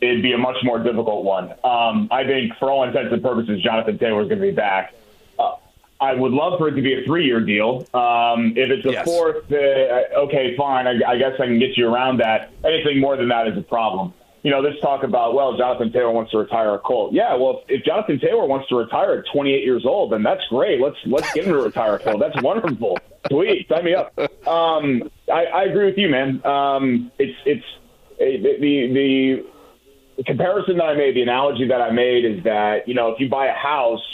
[0.01, 1.51] it'd be a much more difficult one.
[1.65, 4.95] Um, I think, for all intents and purposes, Jonathan Taylor is going to be back.
[5.39, 5.57] Uh,
[6.01, 7.87] I would love for it to be a three-year deal.
[7.93, 9.05] Um, if it's a yes.
[9.05, 10.87] fourth, uh, okay, fine.
[10.87, 12.53] I, I guess I can get you around that.
[12.65, 16.13] Anything more than that is a problem you know, this talk about, well, Jonathan Taylor
[16.13, 17.13] wants to retire a Colt.
[17.13, 20.81] Yeah, well, if, Jonathan Taylor wants to retire at 28 years old, then that's great.
[20.81, 22.21] Let's let's get him to retire a Colt.
[22.21, 22.99] That's wonderful.
[23.29, 24.17] Sweet, sign me up.
[24.47, 26.45] Um, I, I agree with you, man.
[26.47, 27.65] Um, it's it's
[28.19, 29.45] the the
[30.17, 33.21] the comparison that I made, the analogy that I made is that you know, if
[33.21, 34.05] you buy a house,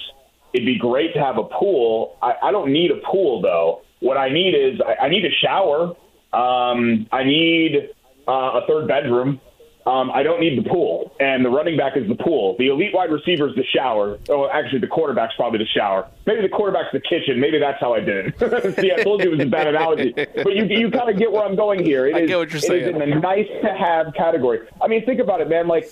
[0.52, 2.16] it'd be great to have a pool.
[2.22, 3.82] I, I don't need a pool though.
[4.00, 5.94] What I need is I, I need a shower.
[6.32, 7.90] Um, I need
[8.26, 9.40] uh, a third bedroom.
[9.86, 12.56] Um, I don't need the pool, and the running back is the pool.
[12.58, 14.18] The elite wide receiver is the shower.
[14.30, 16.08] Oh, actually, the quarterback's probably the shower.
[16.24, 17.38] Maybe the quarterback's the kitchen.
[17.38, 18.76] Maybe that's how I did it.
[18.80, 21.30] See, I told you it was a bad analogy, but you you kind of get
[21.30, 22.06] where I'm going here.
[22.06, 22.82] It I is, get what you're saying.
[22.82, 24.66] It is in the nice to have category.
[24.80, 25.68] I mean, think about it, man.
[25.68, 25.86] Like,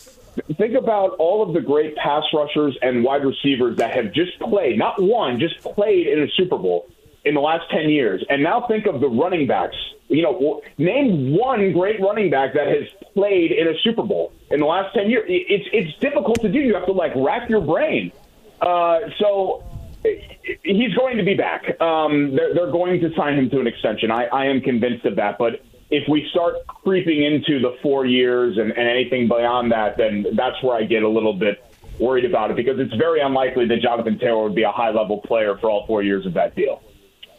[0.57, 4.79] think about all of the great pass rushers and wide receivers that have just played,
[4.79, 6.89] not one, just played in a Super Bowl
[7.25, 8.25] in the last 10 years.
[8.29, 9.77] And now think of the running backs.
[10.09, 14.61] You know, name one great running back that has played in a Super Bowl in
[14.61, 15.25] the last 10 years.
[15.29, 16.59] It's, it's difficult to do.
[16.59, 18.13] You have to, like, rack your brain.
[18.61, 19.65] Uh, so
[20.03, 21.81] he's going to be back.
[21.81, 24.11] Um, they're, they're going to sign him to an extension.
[24.11, 25.39] I, I am convinced of that.
[25.39, 30.27] But if we start creeping into the four years and, and anything beyond that, then
[30.35, 31.65] that's where I get a little bit
[31.99, 35.21] worried about it because it's very unlikely that Jonathan Taylor would be a high level
[35.21, 36.83] player for all four years of that deal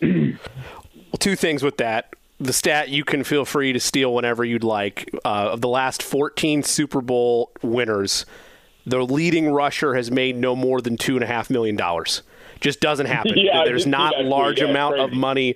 [0.03, 0.33] well,
[1.19, 2.13] two things with that.
[2.39, 5.09] The stat you can feel free to steal whenever you'd like.
[5.23, 8.25] Uh, of the last 14 Super Bowl winners,
[8.85, 12.21] the leading rusher has made no more than two and a half million dollars.
[12.59, 13.33] Just doesn't happen.
[13.37, 15.55] yeah, There's not a large yeah, amount of money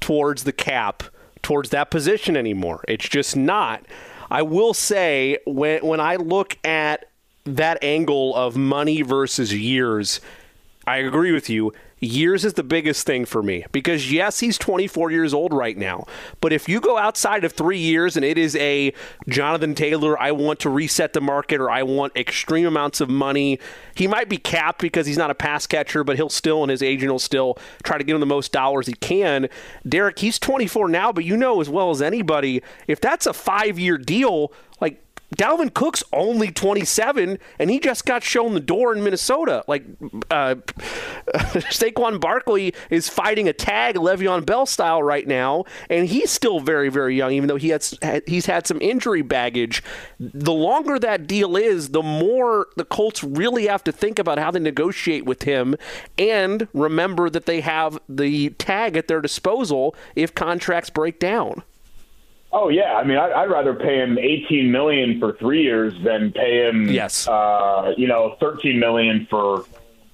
[0.00, 1.02] towards the cap
[1.42, 2.84] towards that position anymore.
[2.86, 3.84] It's just not.
[4.30, 7.06] I will say when when I look at
[7.44, 10.20] that angle of money versus years,
[10.86, 15.10] I agree with you years is the biggest thing for me because yes, he's 24
[15.10, 16.04] years old right now.
[16.40, 18.92] But if you go outside of three years and it is a
[19.28, 23.58] Jonathan Taylor, I want to reset the market or I want extreme amounts of money,
[23.94, 26.82] he might be capped because he's not a pass catcher, but he'll still and his
[26.82, 29.48] agent will still try to give him the most dollars he can.
[29.88, 33.78] Derek, he's 24 now, but you know as well as anybody, if that's a five
[33.78, 35.00] year deal, like
[35.36, 39.64] Dalvin Cook's only 27, and he just got shown the door in Minnesota.
[39.66, 39.84] Like,
[40.30, 40.56] uh,
[41.70, 46.90] Saquon Barkley is fighting a tag Le'Veon Bell style right now, and he's still very,
[46.90, 49.82] very young, even though he has he's had some injury baggage.
[50.18, 54.50] The longer that deal is, the more the Colts really have to think about how
[54.50, 55.76] they negotiate with him,
[56.18, 61.62] and remember that they have the tag at their disposal if contracts break down.
[62.52, 66.32] Oh yeah, I mean, I'd, I'd rather pay him eighteen million for three years than
[66.32, 69.64] pay him, yes, uh, you know, thirteen million for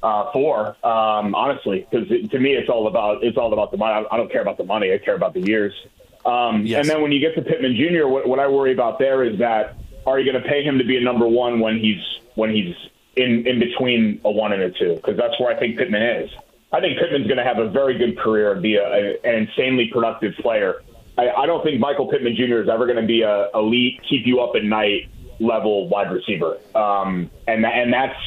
[0.02, 0.76] uh, four.
[0.86, 4.06] Um, honestly, because to me, it's all about it's all about the money.
[4.08, 4.92] I, I don't care about the money.
[4.92, 5.74] I care about the years.
[6.24, 6.80] Um, yes.
[6.80, 9.38] And then when you get to Pittman Jr., what, what I worry about there is
[9.38, 12.02] that are you going to pay him to be a number one when he's
[12.34, 12.74] when he's
[13.16, 16.30] in in between a one and a two because that's where I think Pittman is.
[16.72, 19.34] I think Pittman's going to have a very good career and be a, a, an
[19.48, 20.82] insanely productive player.
[21.18, 22.62] I, I don't think Michael Pittman Jr.
[22.62, 25.08] is ever going to be a elite, keep you up at night
[25.40, 28.18] level wide receiver, um, and and that's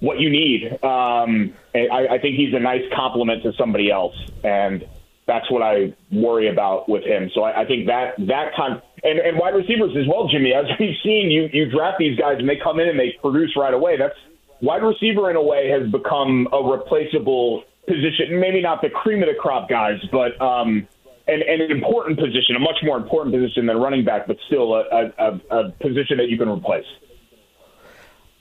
[0.00, 0.72] what you need.
[0.82, 4.84] Um, I, I think he's a nice complement to somebody else, and
[5.26, 7.30] that's what I worry about with him.
[7.34, 10.52] So I, I think that that kind and, and wide receivers as well, Jimmy.
[10.52, 13.56] As we've seen, you you draft these guys and they come in and they produce
[13.56, 13.96] right away.
[13.96, 14.18] That's
[14.60, 18.40] wide receiver in a way has become a replaceable position.
[18.40, 20.88] Maybe not the cream of the crop guys, but um,
[21.32, 24.74] and, and an important position, a much more important position than running back, but still
[24.74, 26.84] a, a, a position that you can replace.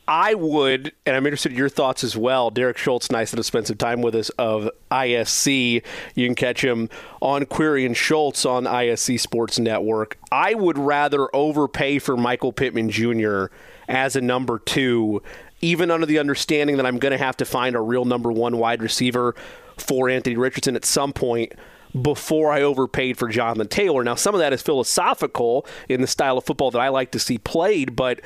[0.08, 2.50] I would, and I'm interested in your thoughts as well.
[2.50, 5.84] Derek Shultz, nice to spend some time with us of ISC.
[6.16, 6.90] You can catch him
[7.22, 10.18] on Query and Shultz on ISC Sports Network.
[10.32, 13.46] I would rather overpay for Michael Pittman Jr.
[13.88, 15.22] as a number two,
[15.62, 18.58] even under the understanding that I'm going to have to find a real number one
[18.58, 19.34] wide receiver
[19.78, 21.54] for Anthony Richardson at some point
[22.00, 24.04] before I overpaid for Jonathan Taylor.
[24.04, 27.20] Now, some of that is philosophical in the style of football that I like to
[27.20, 28.22] see played, but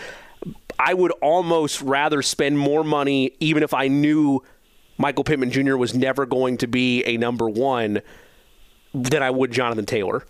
[0.78, 4.43] I would almost rather spend more money, even if I knew
[4.97, 5.78] Michael Pittman Jr.
[5.78, 8.01] was never going to be a number one,
[8.95, 10.23] than I would Jonathan Taylor.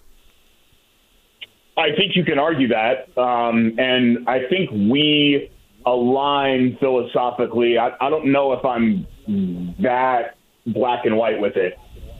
[1.77, 5.51] I think you can argue that, um, and I think we
[5.85, 7.77] align philosophically.
[7.77, 9.05] I, I don't know if I'm
[9.81, 11.77] that black and white with it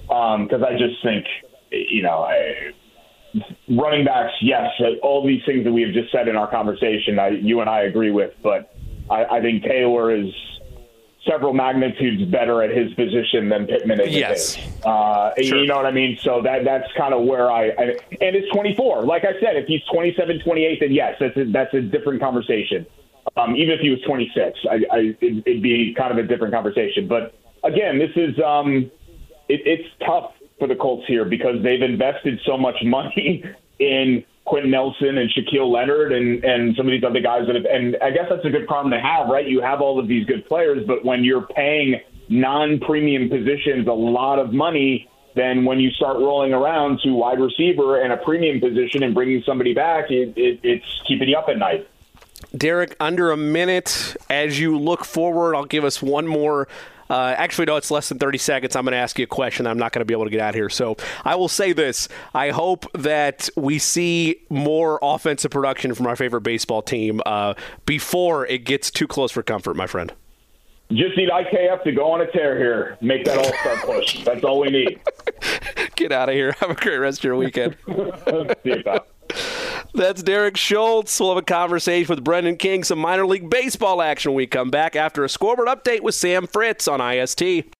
[0.07, 1.25] because um, I just think,
[1.71, 2.73] you know, I,
[3.69, 4.69] running backs, yes,
[5.01, 7.81] all these things that we have just said in our conversation, I, you and I
[7.81, 8.75] agree with, but
[9.09, 10.31] I, I think Taylor is
[11.27, 14.15] several magnitudes better at his position than Pittman is.
[14.15, 15.59] Yes, uh, sure.
[15.59, 16.17] you know what I mean.
[16.21, 17.83] So that that's kind of where I, I
[18.21, 19.05] and it's 24.
[19.05, 22.85] Like I said, if he's 27, 28, then yes, that's a, that's a different conversation.
[23.37, 26.53] Um, even if he was 26, I, I, it, it'd be kind of a different
[26.53, 27.07] conversation.
[27.07, 28.91] But again, this is um,
[29.47, 33.43] it, it's tough for the Colts here because they've invested so much money
[33.79, 37.65] in Quenton Nelson and Shaquille Leonard and, and some of these other guys that have,
[37.65, 39.47] and I guess that's a good problem to have, right?
[39.47, 44.39] You have all of these good players, but when you're paying non-premium positions a lot
[44.39, 49.03] of money, then when you start rolling around to wide receiver and a premium position
[49.03, 51.87] and bringing somebody back, it, it, it's keeping you up at night.
[52.55, 54.15] Derek, under a minute.
[54.29, 56.67] As you look forward, I'll give us one more
[57.09, 58.75] uh, actually, no, it's less than 30 seconds.
[58.75, 59.67] I'm going to ask you a question.
[59.67, 60.69] I'm not going to be able to get out here.
[60.69, 66.15] So I will say this I hope that we see more offensive production from our
[66.15, 67.53] favorite baseball team uh,
[67.85, 70.13] before it gets too close for comfort, my friend.
[70.91, 74.23] Just need IKF to go on a tear here, make that all star push.
[74.23, 74.99] That's all we need.
[75.95, 76.51] Get out of here.
[76.59, 77.75] Have a great rest of your weekend.
[79.95, 81.19] That's Derek Shultz.
[81.21, 84.69] We'll have a conversation with Brendan King, some minor league baseball action when we come
[84.69, 87.74] back after a scoreboard update with Sam Fritz on IST.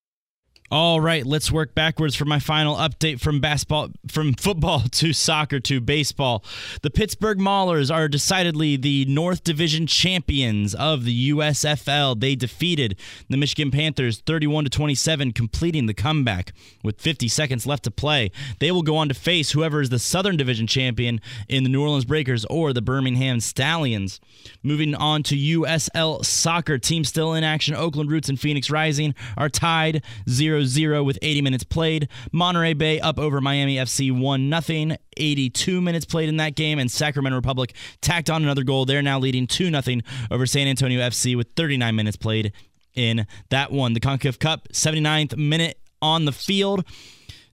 [0.71, 5.59] All right, let's work backwards for my final update from basketball from football to soccer
[5.59, 6.43] to baseball.
[6.81, 12.19] The Pittsburgh Maulers are decidedly the North Division champions of the USFL.
[12.19, 12.97] They defeated
[13.29, 16.51] the Michigan Panthers 31 to 27, completing the comeback
[16.83, 18.31] with 50 seconds left to play.
[18.57, 21.83] They will go on to face whoever is the Southern Division champion in the New
[21.83, 24.19] Orleans Breakers or the Birmingham Stallions.
[24.63, 27.75] Moving on to USL soccer, team still in action.
[27.75, 32.09] Oakland Roots and Phoenix Rising are tied 0 0 0 with 80 minutes played.
[32.31, 34.97] Monterey Bay up over Miami FC 1 0.
[35.17, 38.85] 82 minutes played in that game, and Sacramento Republic tacked on another goal.
[38.85, 42.53] They're now leading 2 0 over San Antonio FC with 39 minutes played
[42.95, 43.93] in that one.
[43.93, 46.85] The CONCACAF Cup, 79th minute on the field.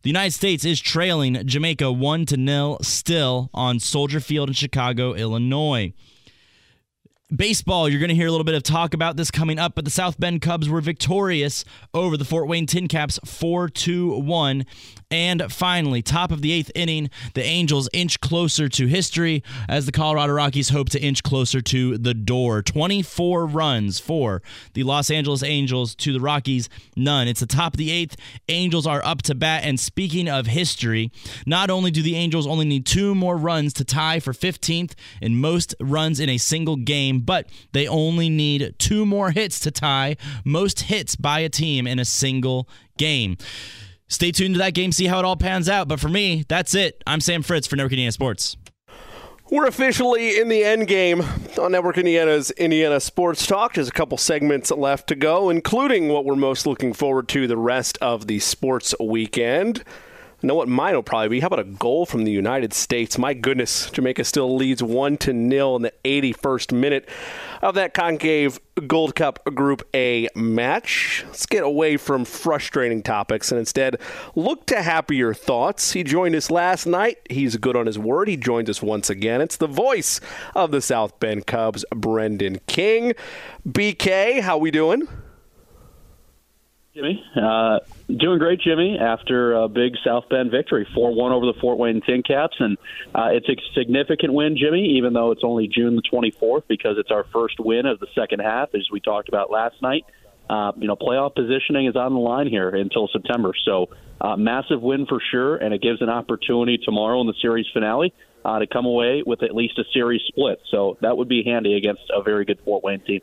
[0.03, 5.15] The United States is trailing Jamaica 1 to 0 still on Soldier Field in Chicago,
[5.15, 5.93] Illinois.
[7.35, 9.87] Baseball, you're going to hear a little bit of talk about this coming up, but
[9.87, 11.65] the South Bend Cubs were victorious
[11.95, 14.67] over the Fort Wayne Tin Caps 4 2 1
[15.13, 19.93] and finally, top of the eighth inning, the Angels inch closer to history as the
[19.93, 22.63] Colorado Rockies hope to inch closer to the door.
[22.63, 27.29] 24 runs for the Los Angeles Angels to the Rockies, none.
[27.29, 28.17] It's the top of the eighth.
[28.49, 29.65] Angels are up to bat.
[29.65, 31.13] And speaking of history,
[31.45, 35.39] not only do the Angels only need two more runs to tie for 15th in
[35.39, 40.17] most runs in a single game, but they only need two more hits to tie
[40.43, 42.67] most hits by a team in a single
[42.97, 43.37] game.
[44.13, 45.89] Stay tuned to that game, see how it all pans out.
[45.89, 47.03] But for me, that's it.
[47.07, 48.59] I'm Sam Fritz for Network Indiana Sports.
[49.51, 51.23] We're officially in the end game
[51.59, 53.73] on Network Indiana's Indiana Sports Talk.
[53.73, 57.57] There's a couple segments left to go, including what we're most looking forward to the
[57.57, 59.83] rest of the sports weekend.
[60.45, 61.41] Know what mine will probably be?
[61.41, 63.17] How about a goal from the United States?
[63.17, 67.09] My goodness, Jamaica still leads one to nil in the 81st minute
[67.63, 71.23] of that CONCACAF Gold Cup Group A match.
[71.29, 74.01] Let's get away from frustrating topics and instead
[74.35, 75.93] look to happier thoughts.
[75.93, 77.19] He joined us last night.
[77.31, 78.27] He's good on his word.
[78.27, 79.41] He joins us once again.
[79.41, 80.21] It's the voice
[80.57, 83.13] of the South Bend Cubs, Brendan King.
[83.69, 85.07] BK, how we doing?
[86.95, 87.25] Jimmy.
[87.35, 87.79] Uh,
[88.19, 92.01] doing great, Jimmy, after a big South Bend victory, 4 1 over the Fort Wayne
[92.05, 92.57] Tin Caps.
[92.59, 92.79] And
[93.15, 97.11] uh, it's a significant win, Jimmy, even though it's only June the 24th, because it's
[97.11, 100.05] our first win of the second half, as we talked about last night.
[100.51, 103.53] Uh, you know, playoff positioning is on the line here until September.
[103.65, 103.89] So,
[104.21, 108.13] uh, massive win for sure, and it gives an opportunity tomorrow in the series finale
[108.45, 110.61] uh, to come away with at least a series split.
[110.71, 113.21] So, that would be handy against a very good Fort Wayne team.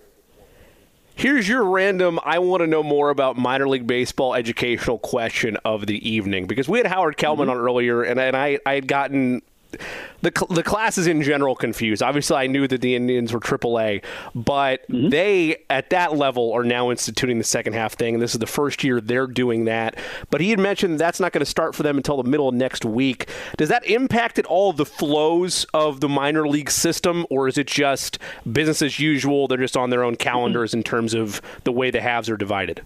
[1.19, 5.85] Here's your random, I want to know more about minor league baseball educational question of
[5.85, 6.47] the evening.
[6.47, 7.57] Because we had Howard Kellman mm-hmm.
[7.57, 9.41] on earlier, and, and I, I had gotten
[10.21, 12.03] the the class is in general confused.
[12.03, 14.03] Obviously, I knew that the Indians were AAA,
[14.35, 15.09] but mm-hmm.
[15.09, 18.47] they at that level are now instituting the second half thing, and this is the
[18.47, 19.97] first year they're doing that.
[20.29, 22.49] But he had mentioned that that's not going to start for them until the middle
[22.49, 23.29] of next week.
[23.57, 27.67] Does that impact at all the flows of the minor league system, or is it
[27.67, 28.19] just
[28.51, 29.47] business as usual?
[29.47, 30.79] They're just on their own calendars mm-hmm.
[30.79, 32.81] in terms of the way the halves are divided.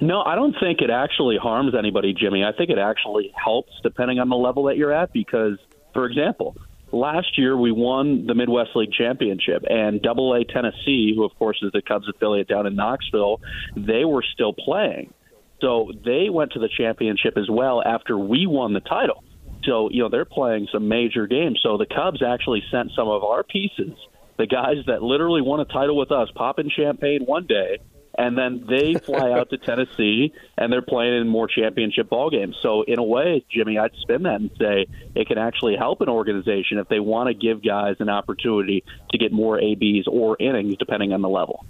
[0.00, 2.42] No, I don't think it actually harms anybody, Jimmy.
[2.42, 5.58] I think it actually helps depending on the level that you're at because,
[5.92, 6.56] for example,
[6.90, 11.58] last year we won the Midwest League Championship, and Double A Tennessee, who of course
[11.62, 13.40] is the Cubs affiliate down in Knoxville,
[13.76, 15.12] they were still playing.
[15.60, 19.22] So they went to the championship as well after we won the title.
[19.64, 21.60] So, you know, they're playing some major games.
[21.62, 23.92] So the Cubs actually sent some of our pieces,
[24.38, 27.76] the guys that literally won a title with us, popping champagne one day
[28.20, 32.54] and then they fly out to Tennessee and they're playing in more championship ball games.
[32.60, 36.10] So in a way, Jimmy, I'd spin that and say it can actually help an
[36.10, 40.76] organization if they want to give guys an opportunity to get more ABs or innings
[40.78, 41.64] depending on the level.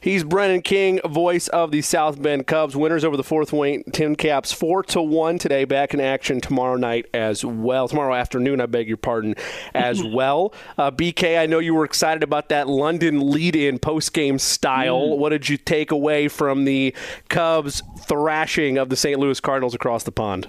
[0.00, 2.76] He's Brendan King, voice of the South Bend Cubs.
[2.76, 5.64] Winners over the Fort Wayne Tin Caps, four to one today.
[5.64, 7.88] Back in action tomorrow night as well.
[7.88, 9.34] Tomorrow afternoon, I beg your pardon,
[9.74, 10.54] as well.
[10.76, 15.00] Uh, BK, I know you were excited about that London lead-in post-game style.
[15.00, 15.18] Mm.
[15.18, 16.94] What did you take away from the
[17.28, 19.18] Cubs thrashing of the St.
[19.18, 20.48] Louis Cardinals across the pond?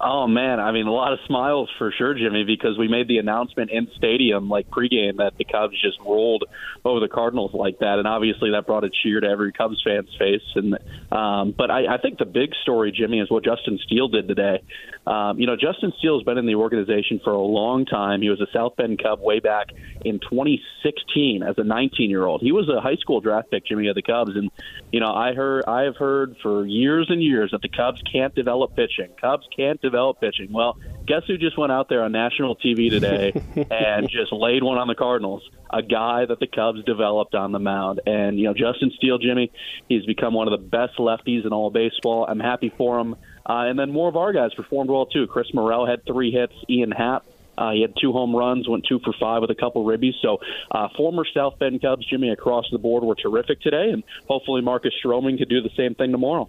[0.00, 3.18] Oh man, I mean a lot of smiles for sure, Jimmy, because we made the
[3.18, 6.44] announcement in stadium like pregame that the Cubs just rolled
[6.84, 10.10] over the Cardinals like that, and obviously that brought a cheer to every Cubs fan's
[10.18, 10.42] face.
[10.56, 10.76] And
[11.12, 14.62] um, but I, I think the big story, Jimmy, is what Justin Steele did today.
[15.06, 18.20] Um, you know, Justin Steele has been in the organization for a long time.
[18.20, 19.68] He was a South Bend Cub way back
[20.04, 22.40] in 2016 as a 19 year old.
[22.40, 24.50] He was a high school draft pick, Jimmy, of the Cubs, and
[24.92, 28.34] you know I heard I have heard for years and years that the Cubs can't
[28.34, 29.14] develop pitching.
[29.20, 30.52] Cubs can't develop pitching.
[30.52, 33.32] Well, guess who just went out there on national TV today
[33.70, 35.42] and just laid one on the Cardinals?
[35.70, 38.00] A guy that the Cubs developed on the mound.
[38.06, 39.50] And, you know, Justin Steele, Jimmy,
[39.88, 42.26] he's become one of the best lefties in all baseball.
[42.28, 43.14] I'm happy for him.
[43.46, 45.26] Uh, and then more of our guys performed well, too.
[45.26, 46.54] Chris Morel had three hits.
[46.68, 47.24] Ian Happ
[47.56, 50.14] uh, he had two home runs, went two for five with a couple ribbies.
[50.20, 50.38] So,
[50.70, 54.92] uh, former South Bend Cubs, Jimmy, across the board were terrific today, and hopefully Marcus
[55.04, 56.48] Stroman could do the same thing tomorrow.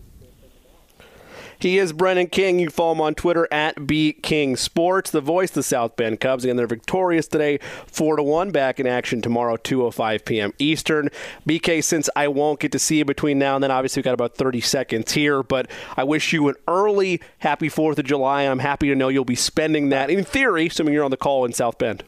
[1.59, 2.59] He is Brendan King.
[2.59, 6.19] You follow him on Twitter at B King Sports, the voice of the South Bend
[6.19, 6.43] Cubs.
[6.43, 8.51] Again, they're victorious today, four to one.
[8.51, 10.53] Back in action tomorrow, two o oh five p.m.
[10.59, 11.09] Eastern.
[11.47, 14.13] BK, since I won't get to see you between now and then, obviously we've got
[14.13, 15.43] about thirty seconds here.
[15.43, 18.43] But I wish you an early happy Fourth of July.
[18.43, 21.45] I'm happy to know you'll be spending that in theory, assuming you're on the call
[21.45, 22.03] in South Bend.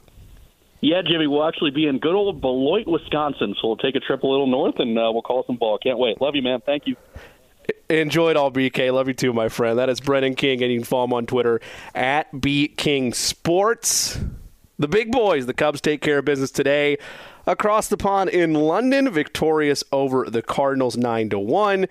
[0.80, 3.56] Yeah, Jimmy, we'll actually be in good old Beloit, Wisconsin.
[3.60, 5.80] So we'll take a trip a little north and uh, we'll call some ball.
[5.80, 6.22] Can't wait.
[6.22, 6.62] Love you, man.
[6.66, 6.96] Thank you.
[7.90, 8.94] Enjoyed all BK.
[8.94, 9.80] Love you too, my friend.
[9.80, 11.62] That is Brendan King, and you can follow him on Twitter
[11.96, 14.20] at B King Sports.
[14.78, 16.98] The big boys, the Cubs take care of business today
[17.46, 21.88] across the pond in London, victorious over the Cardinals nine to one.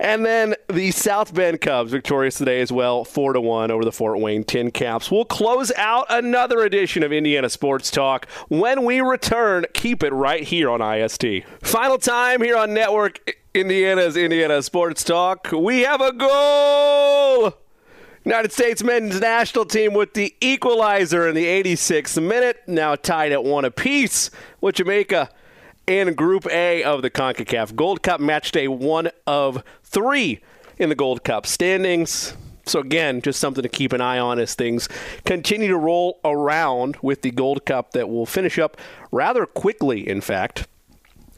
[0.00, 3.92] And then the South Bend Cubs victorious today as well, four to one over the
[3.92, 5.10] Fort Wayne Tin Caps.
[5.10, 9.66] We'll close out another edition of Indiana Sports Talk when we return.
[9.72, 11.24] Keep it right here on IST.
[11.62, 15.50] Final time here on Network Indiana's Indiana Sports Talk.
[15.50, 17.58] We have a goal!
[18.24, 23.42] United States men's national team with the equalizer in the 86th minute, now tied at
[23.42, 24.30] one apiece
[24.60, 25.30] with Jamaica
[25.88, 30.40] in Group A of the CONCACAF Gold Cup match day one of three
[30.76, 32.34] in the Gold Cup standings.
[32.64, 34.88] So, again, just something to keep an eye on as things
[35.24, 38.76] continue to roll around with the Gold Cup that will finish up
[39.10, 40.68] rather quickly, in fact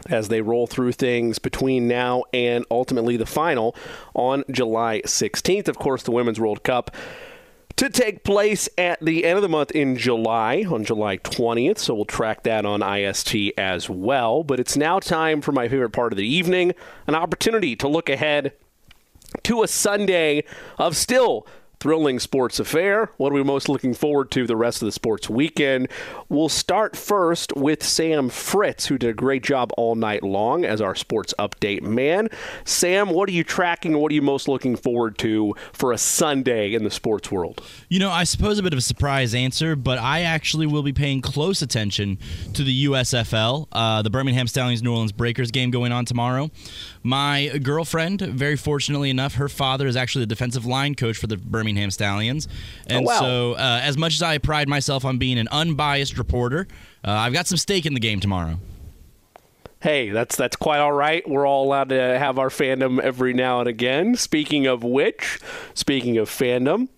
[0.09, 3.75] as they roll through things between now and ultimately the final
[4.15, 5.69] on July 16th.
[5.69, 6.95] Of course, the Women's World Cup
[7.77, 11.79] to take place at the end of the month in July, on July 20th.
[11.79, 14.45] So we'll track that on IST as well.
[14.45, 16.75] But it's now time for my favorite part of the evening
[17.07, 18.53] an opportunity to look ahead
[19.45, 20.45] to a Sunday
[20.79, 21.47] of still
[21.81, 23.11] thrilling sports affair.
[23.17, 25.89] What are we most looking forward to the rest of the sports weekend?
[26.29, 30.83] We'll start first with Sam Fritz, who did a great job all night long as
[30.83, 32.29] our sports update man.
[32.65, 33.97] Sam, what are you tracking?
[33.97, 37.63] What are you most looking forward to for a Sunday in the sports world?
[37.89, 40.93] You know, I suppose a bit of a surprise answer, but I actually will be
[40.93, 42.19] paying close attention
[42.53, 46.51] to the USFL, uh, the Birmingham Stallions New Orleans Breakers game going on tomorrow.
[47.03, 51.39] My girlfriend, very fortunately enough, her father is actually the defensive line coach for the
[51.39, 52.49] Birmingham Stallions.
[52.87, 53.19] And oh, wow.
[53.19, 56.67] so, uh, as much as I pride myself on being an unbiased reporter,
[57.05, 58.59] uh, I've got some stake in the game tomorrow.
[59.81, 61.27] Hey, that's that's quite all right.
[61.27, 64.15] We're all allowed to have our fandom every now and again.
[64.15, 65.41] Speaking of which,
[65.73, 66.89] speaking of fandom,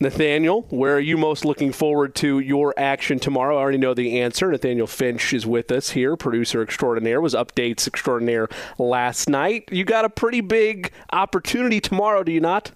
[0.00, 3.56] Nathaniel, where are you most looking forward to your action tomorrow?
[3.56, 4.50] I already know the answer.
[4.50, 9.68] Nathaniel Finch is with us here, producer extraordinaire, was updates extraordinaire last night.
[9.70, 12.72] You got a pretty big opportunity tomorrow, do you not?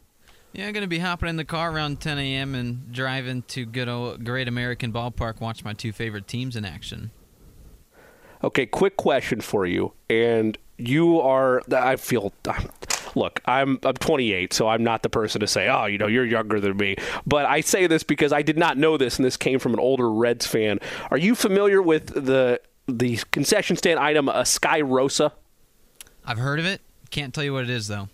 [0.58, 2.56] Yeah, I'm going to be hopping in the car around 10 a.m.
[2.56, 7.12] and driving to good old Great American Ballpark, watch my two favorite teams in action.
[8.42, 9.92] Okay, quick question for you.
[10.10, 12.32] And you are, I feel,
[13.14, 16.24] look, I'm I'm 28, so I'm not the person to say, oh, you know, you're
[16.24, 16.96] younger than me.
[17.24, 19.80] But I say this because I did not know this, and this came from an
[19.80, 20.80] older Reds fan.
[21.12, 25.32] Are you familiar with the the concession stand item, a Sky Rosa?
[26.24, 26.80] I've heard of it.
[27.10, 28.08] Can't tell you what it is though.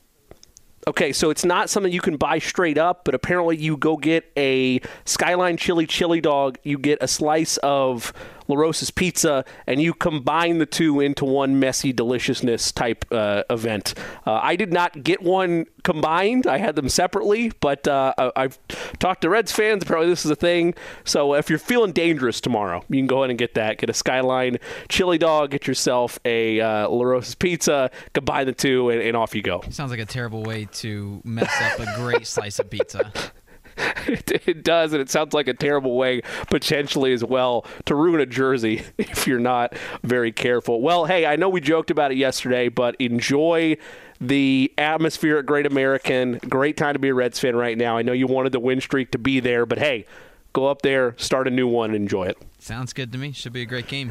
[0.87, 4.30] Okay, so it's not something you can buy straight up, but apparently you go get
[4.37, 8.12] a Skyline Chili Chili Dog, you get a slice of
[8.49, 13.95] LaRosa's Pizza, and you combine the two into one messy deliciousness type uh, event.
[14.26, 16.47] Uh, I did not get one combined.
[16.47, 18.59] I had them separately, but uh, I've
[18.99, 19.82] talked to Reds fans.
[19.82, 20.74] Apparently, this is a thing.
[21.05, 23.78] So if you're feeling dangerous tomorrow, you can go ahead and get that.
[23.78, 25.51] Get a Skyline chili dog.
[25.51, 27.90] Get yourself a uh, LaRosa's Pizza.
[28.12, 29.62] Combine the two, and, and off you go.
[29.70, 33.12] Sounds like a terrible way to mess up a great slice of pizza.
[34.07, 36.20] It, it, does, and it sounds like a terrible way
[36.51, 40.83] potentially as well to ruin a jersey if you're not very careful.
[40.83, 43.79] Well, hey, I know we joked about it yesterday, but enjoy
[44.20, 46.39] the atmosphere at Great American.
[46.49, 47.97] Great time to be a Reds fan right now.
[47.97, 50.05] I know you wanted the win streak to be there, but hey,
[50.53, 52.37] go up there, start a new one, and enjoy it.
[52.65, 53.33] Sounds good to me.
[53.33, 54.11] Should be a great game.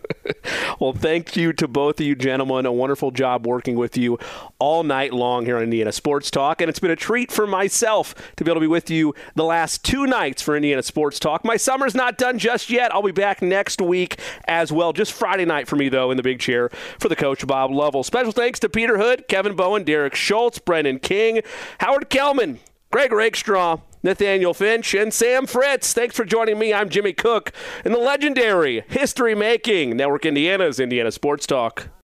[0.80, 2.66] well, thank you to both of you gentlemen.
[2.66, 4.18] A wonderful job working with you
[4.58, 6.60] all night long here on Indiana Sports Talk.
[6.60, 9.44] And it's been a treat for myself to be able to be with you the
[9.44, 11.42] last two nights for Indiana Sports Talk.
[11.42, 12.94] My summer's not done just yet.
[12.94, 14.92] I'll be back next week as well.
[14.92, 16.68] Just Friday night for me, though, in the big chair
[16.98, 18.04] for the coach, Bob Lovell.
[18.04, 21.40] Special thanks to Peter Hood, Kevin Bowen, Derek Shultz, Brendan King,
[21.78, 22.60] Howard Kellman,
[22.90, 25.92] Greg Rakestraw, Nathaniel Finch, and Sam Fritz.
[25.92, 26.72] Thanks for joining me.
[26.72, 27.52] I'm Jimmy Cook
[27.84, 31.90] in the legendary, history making Network Indiana's Indiana Sports Talk.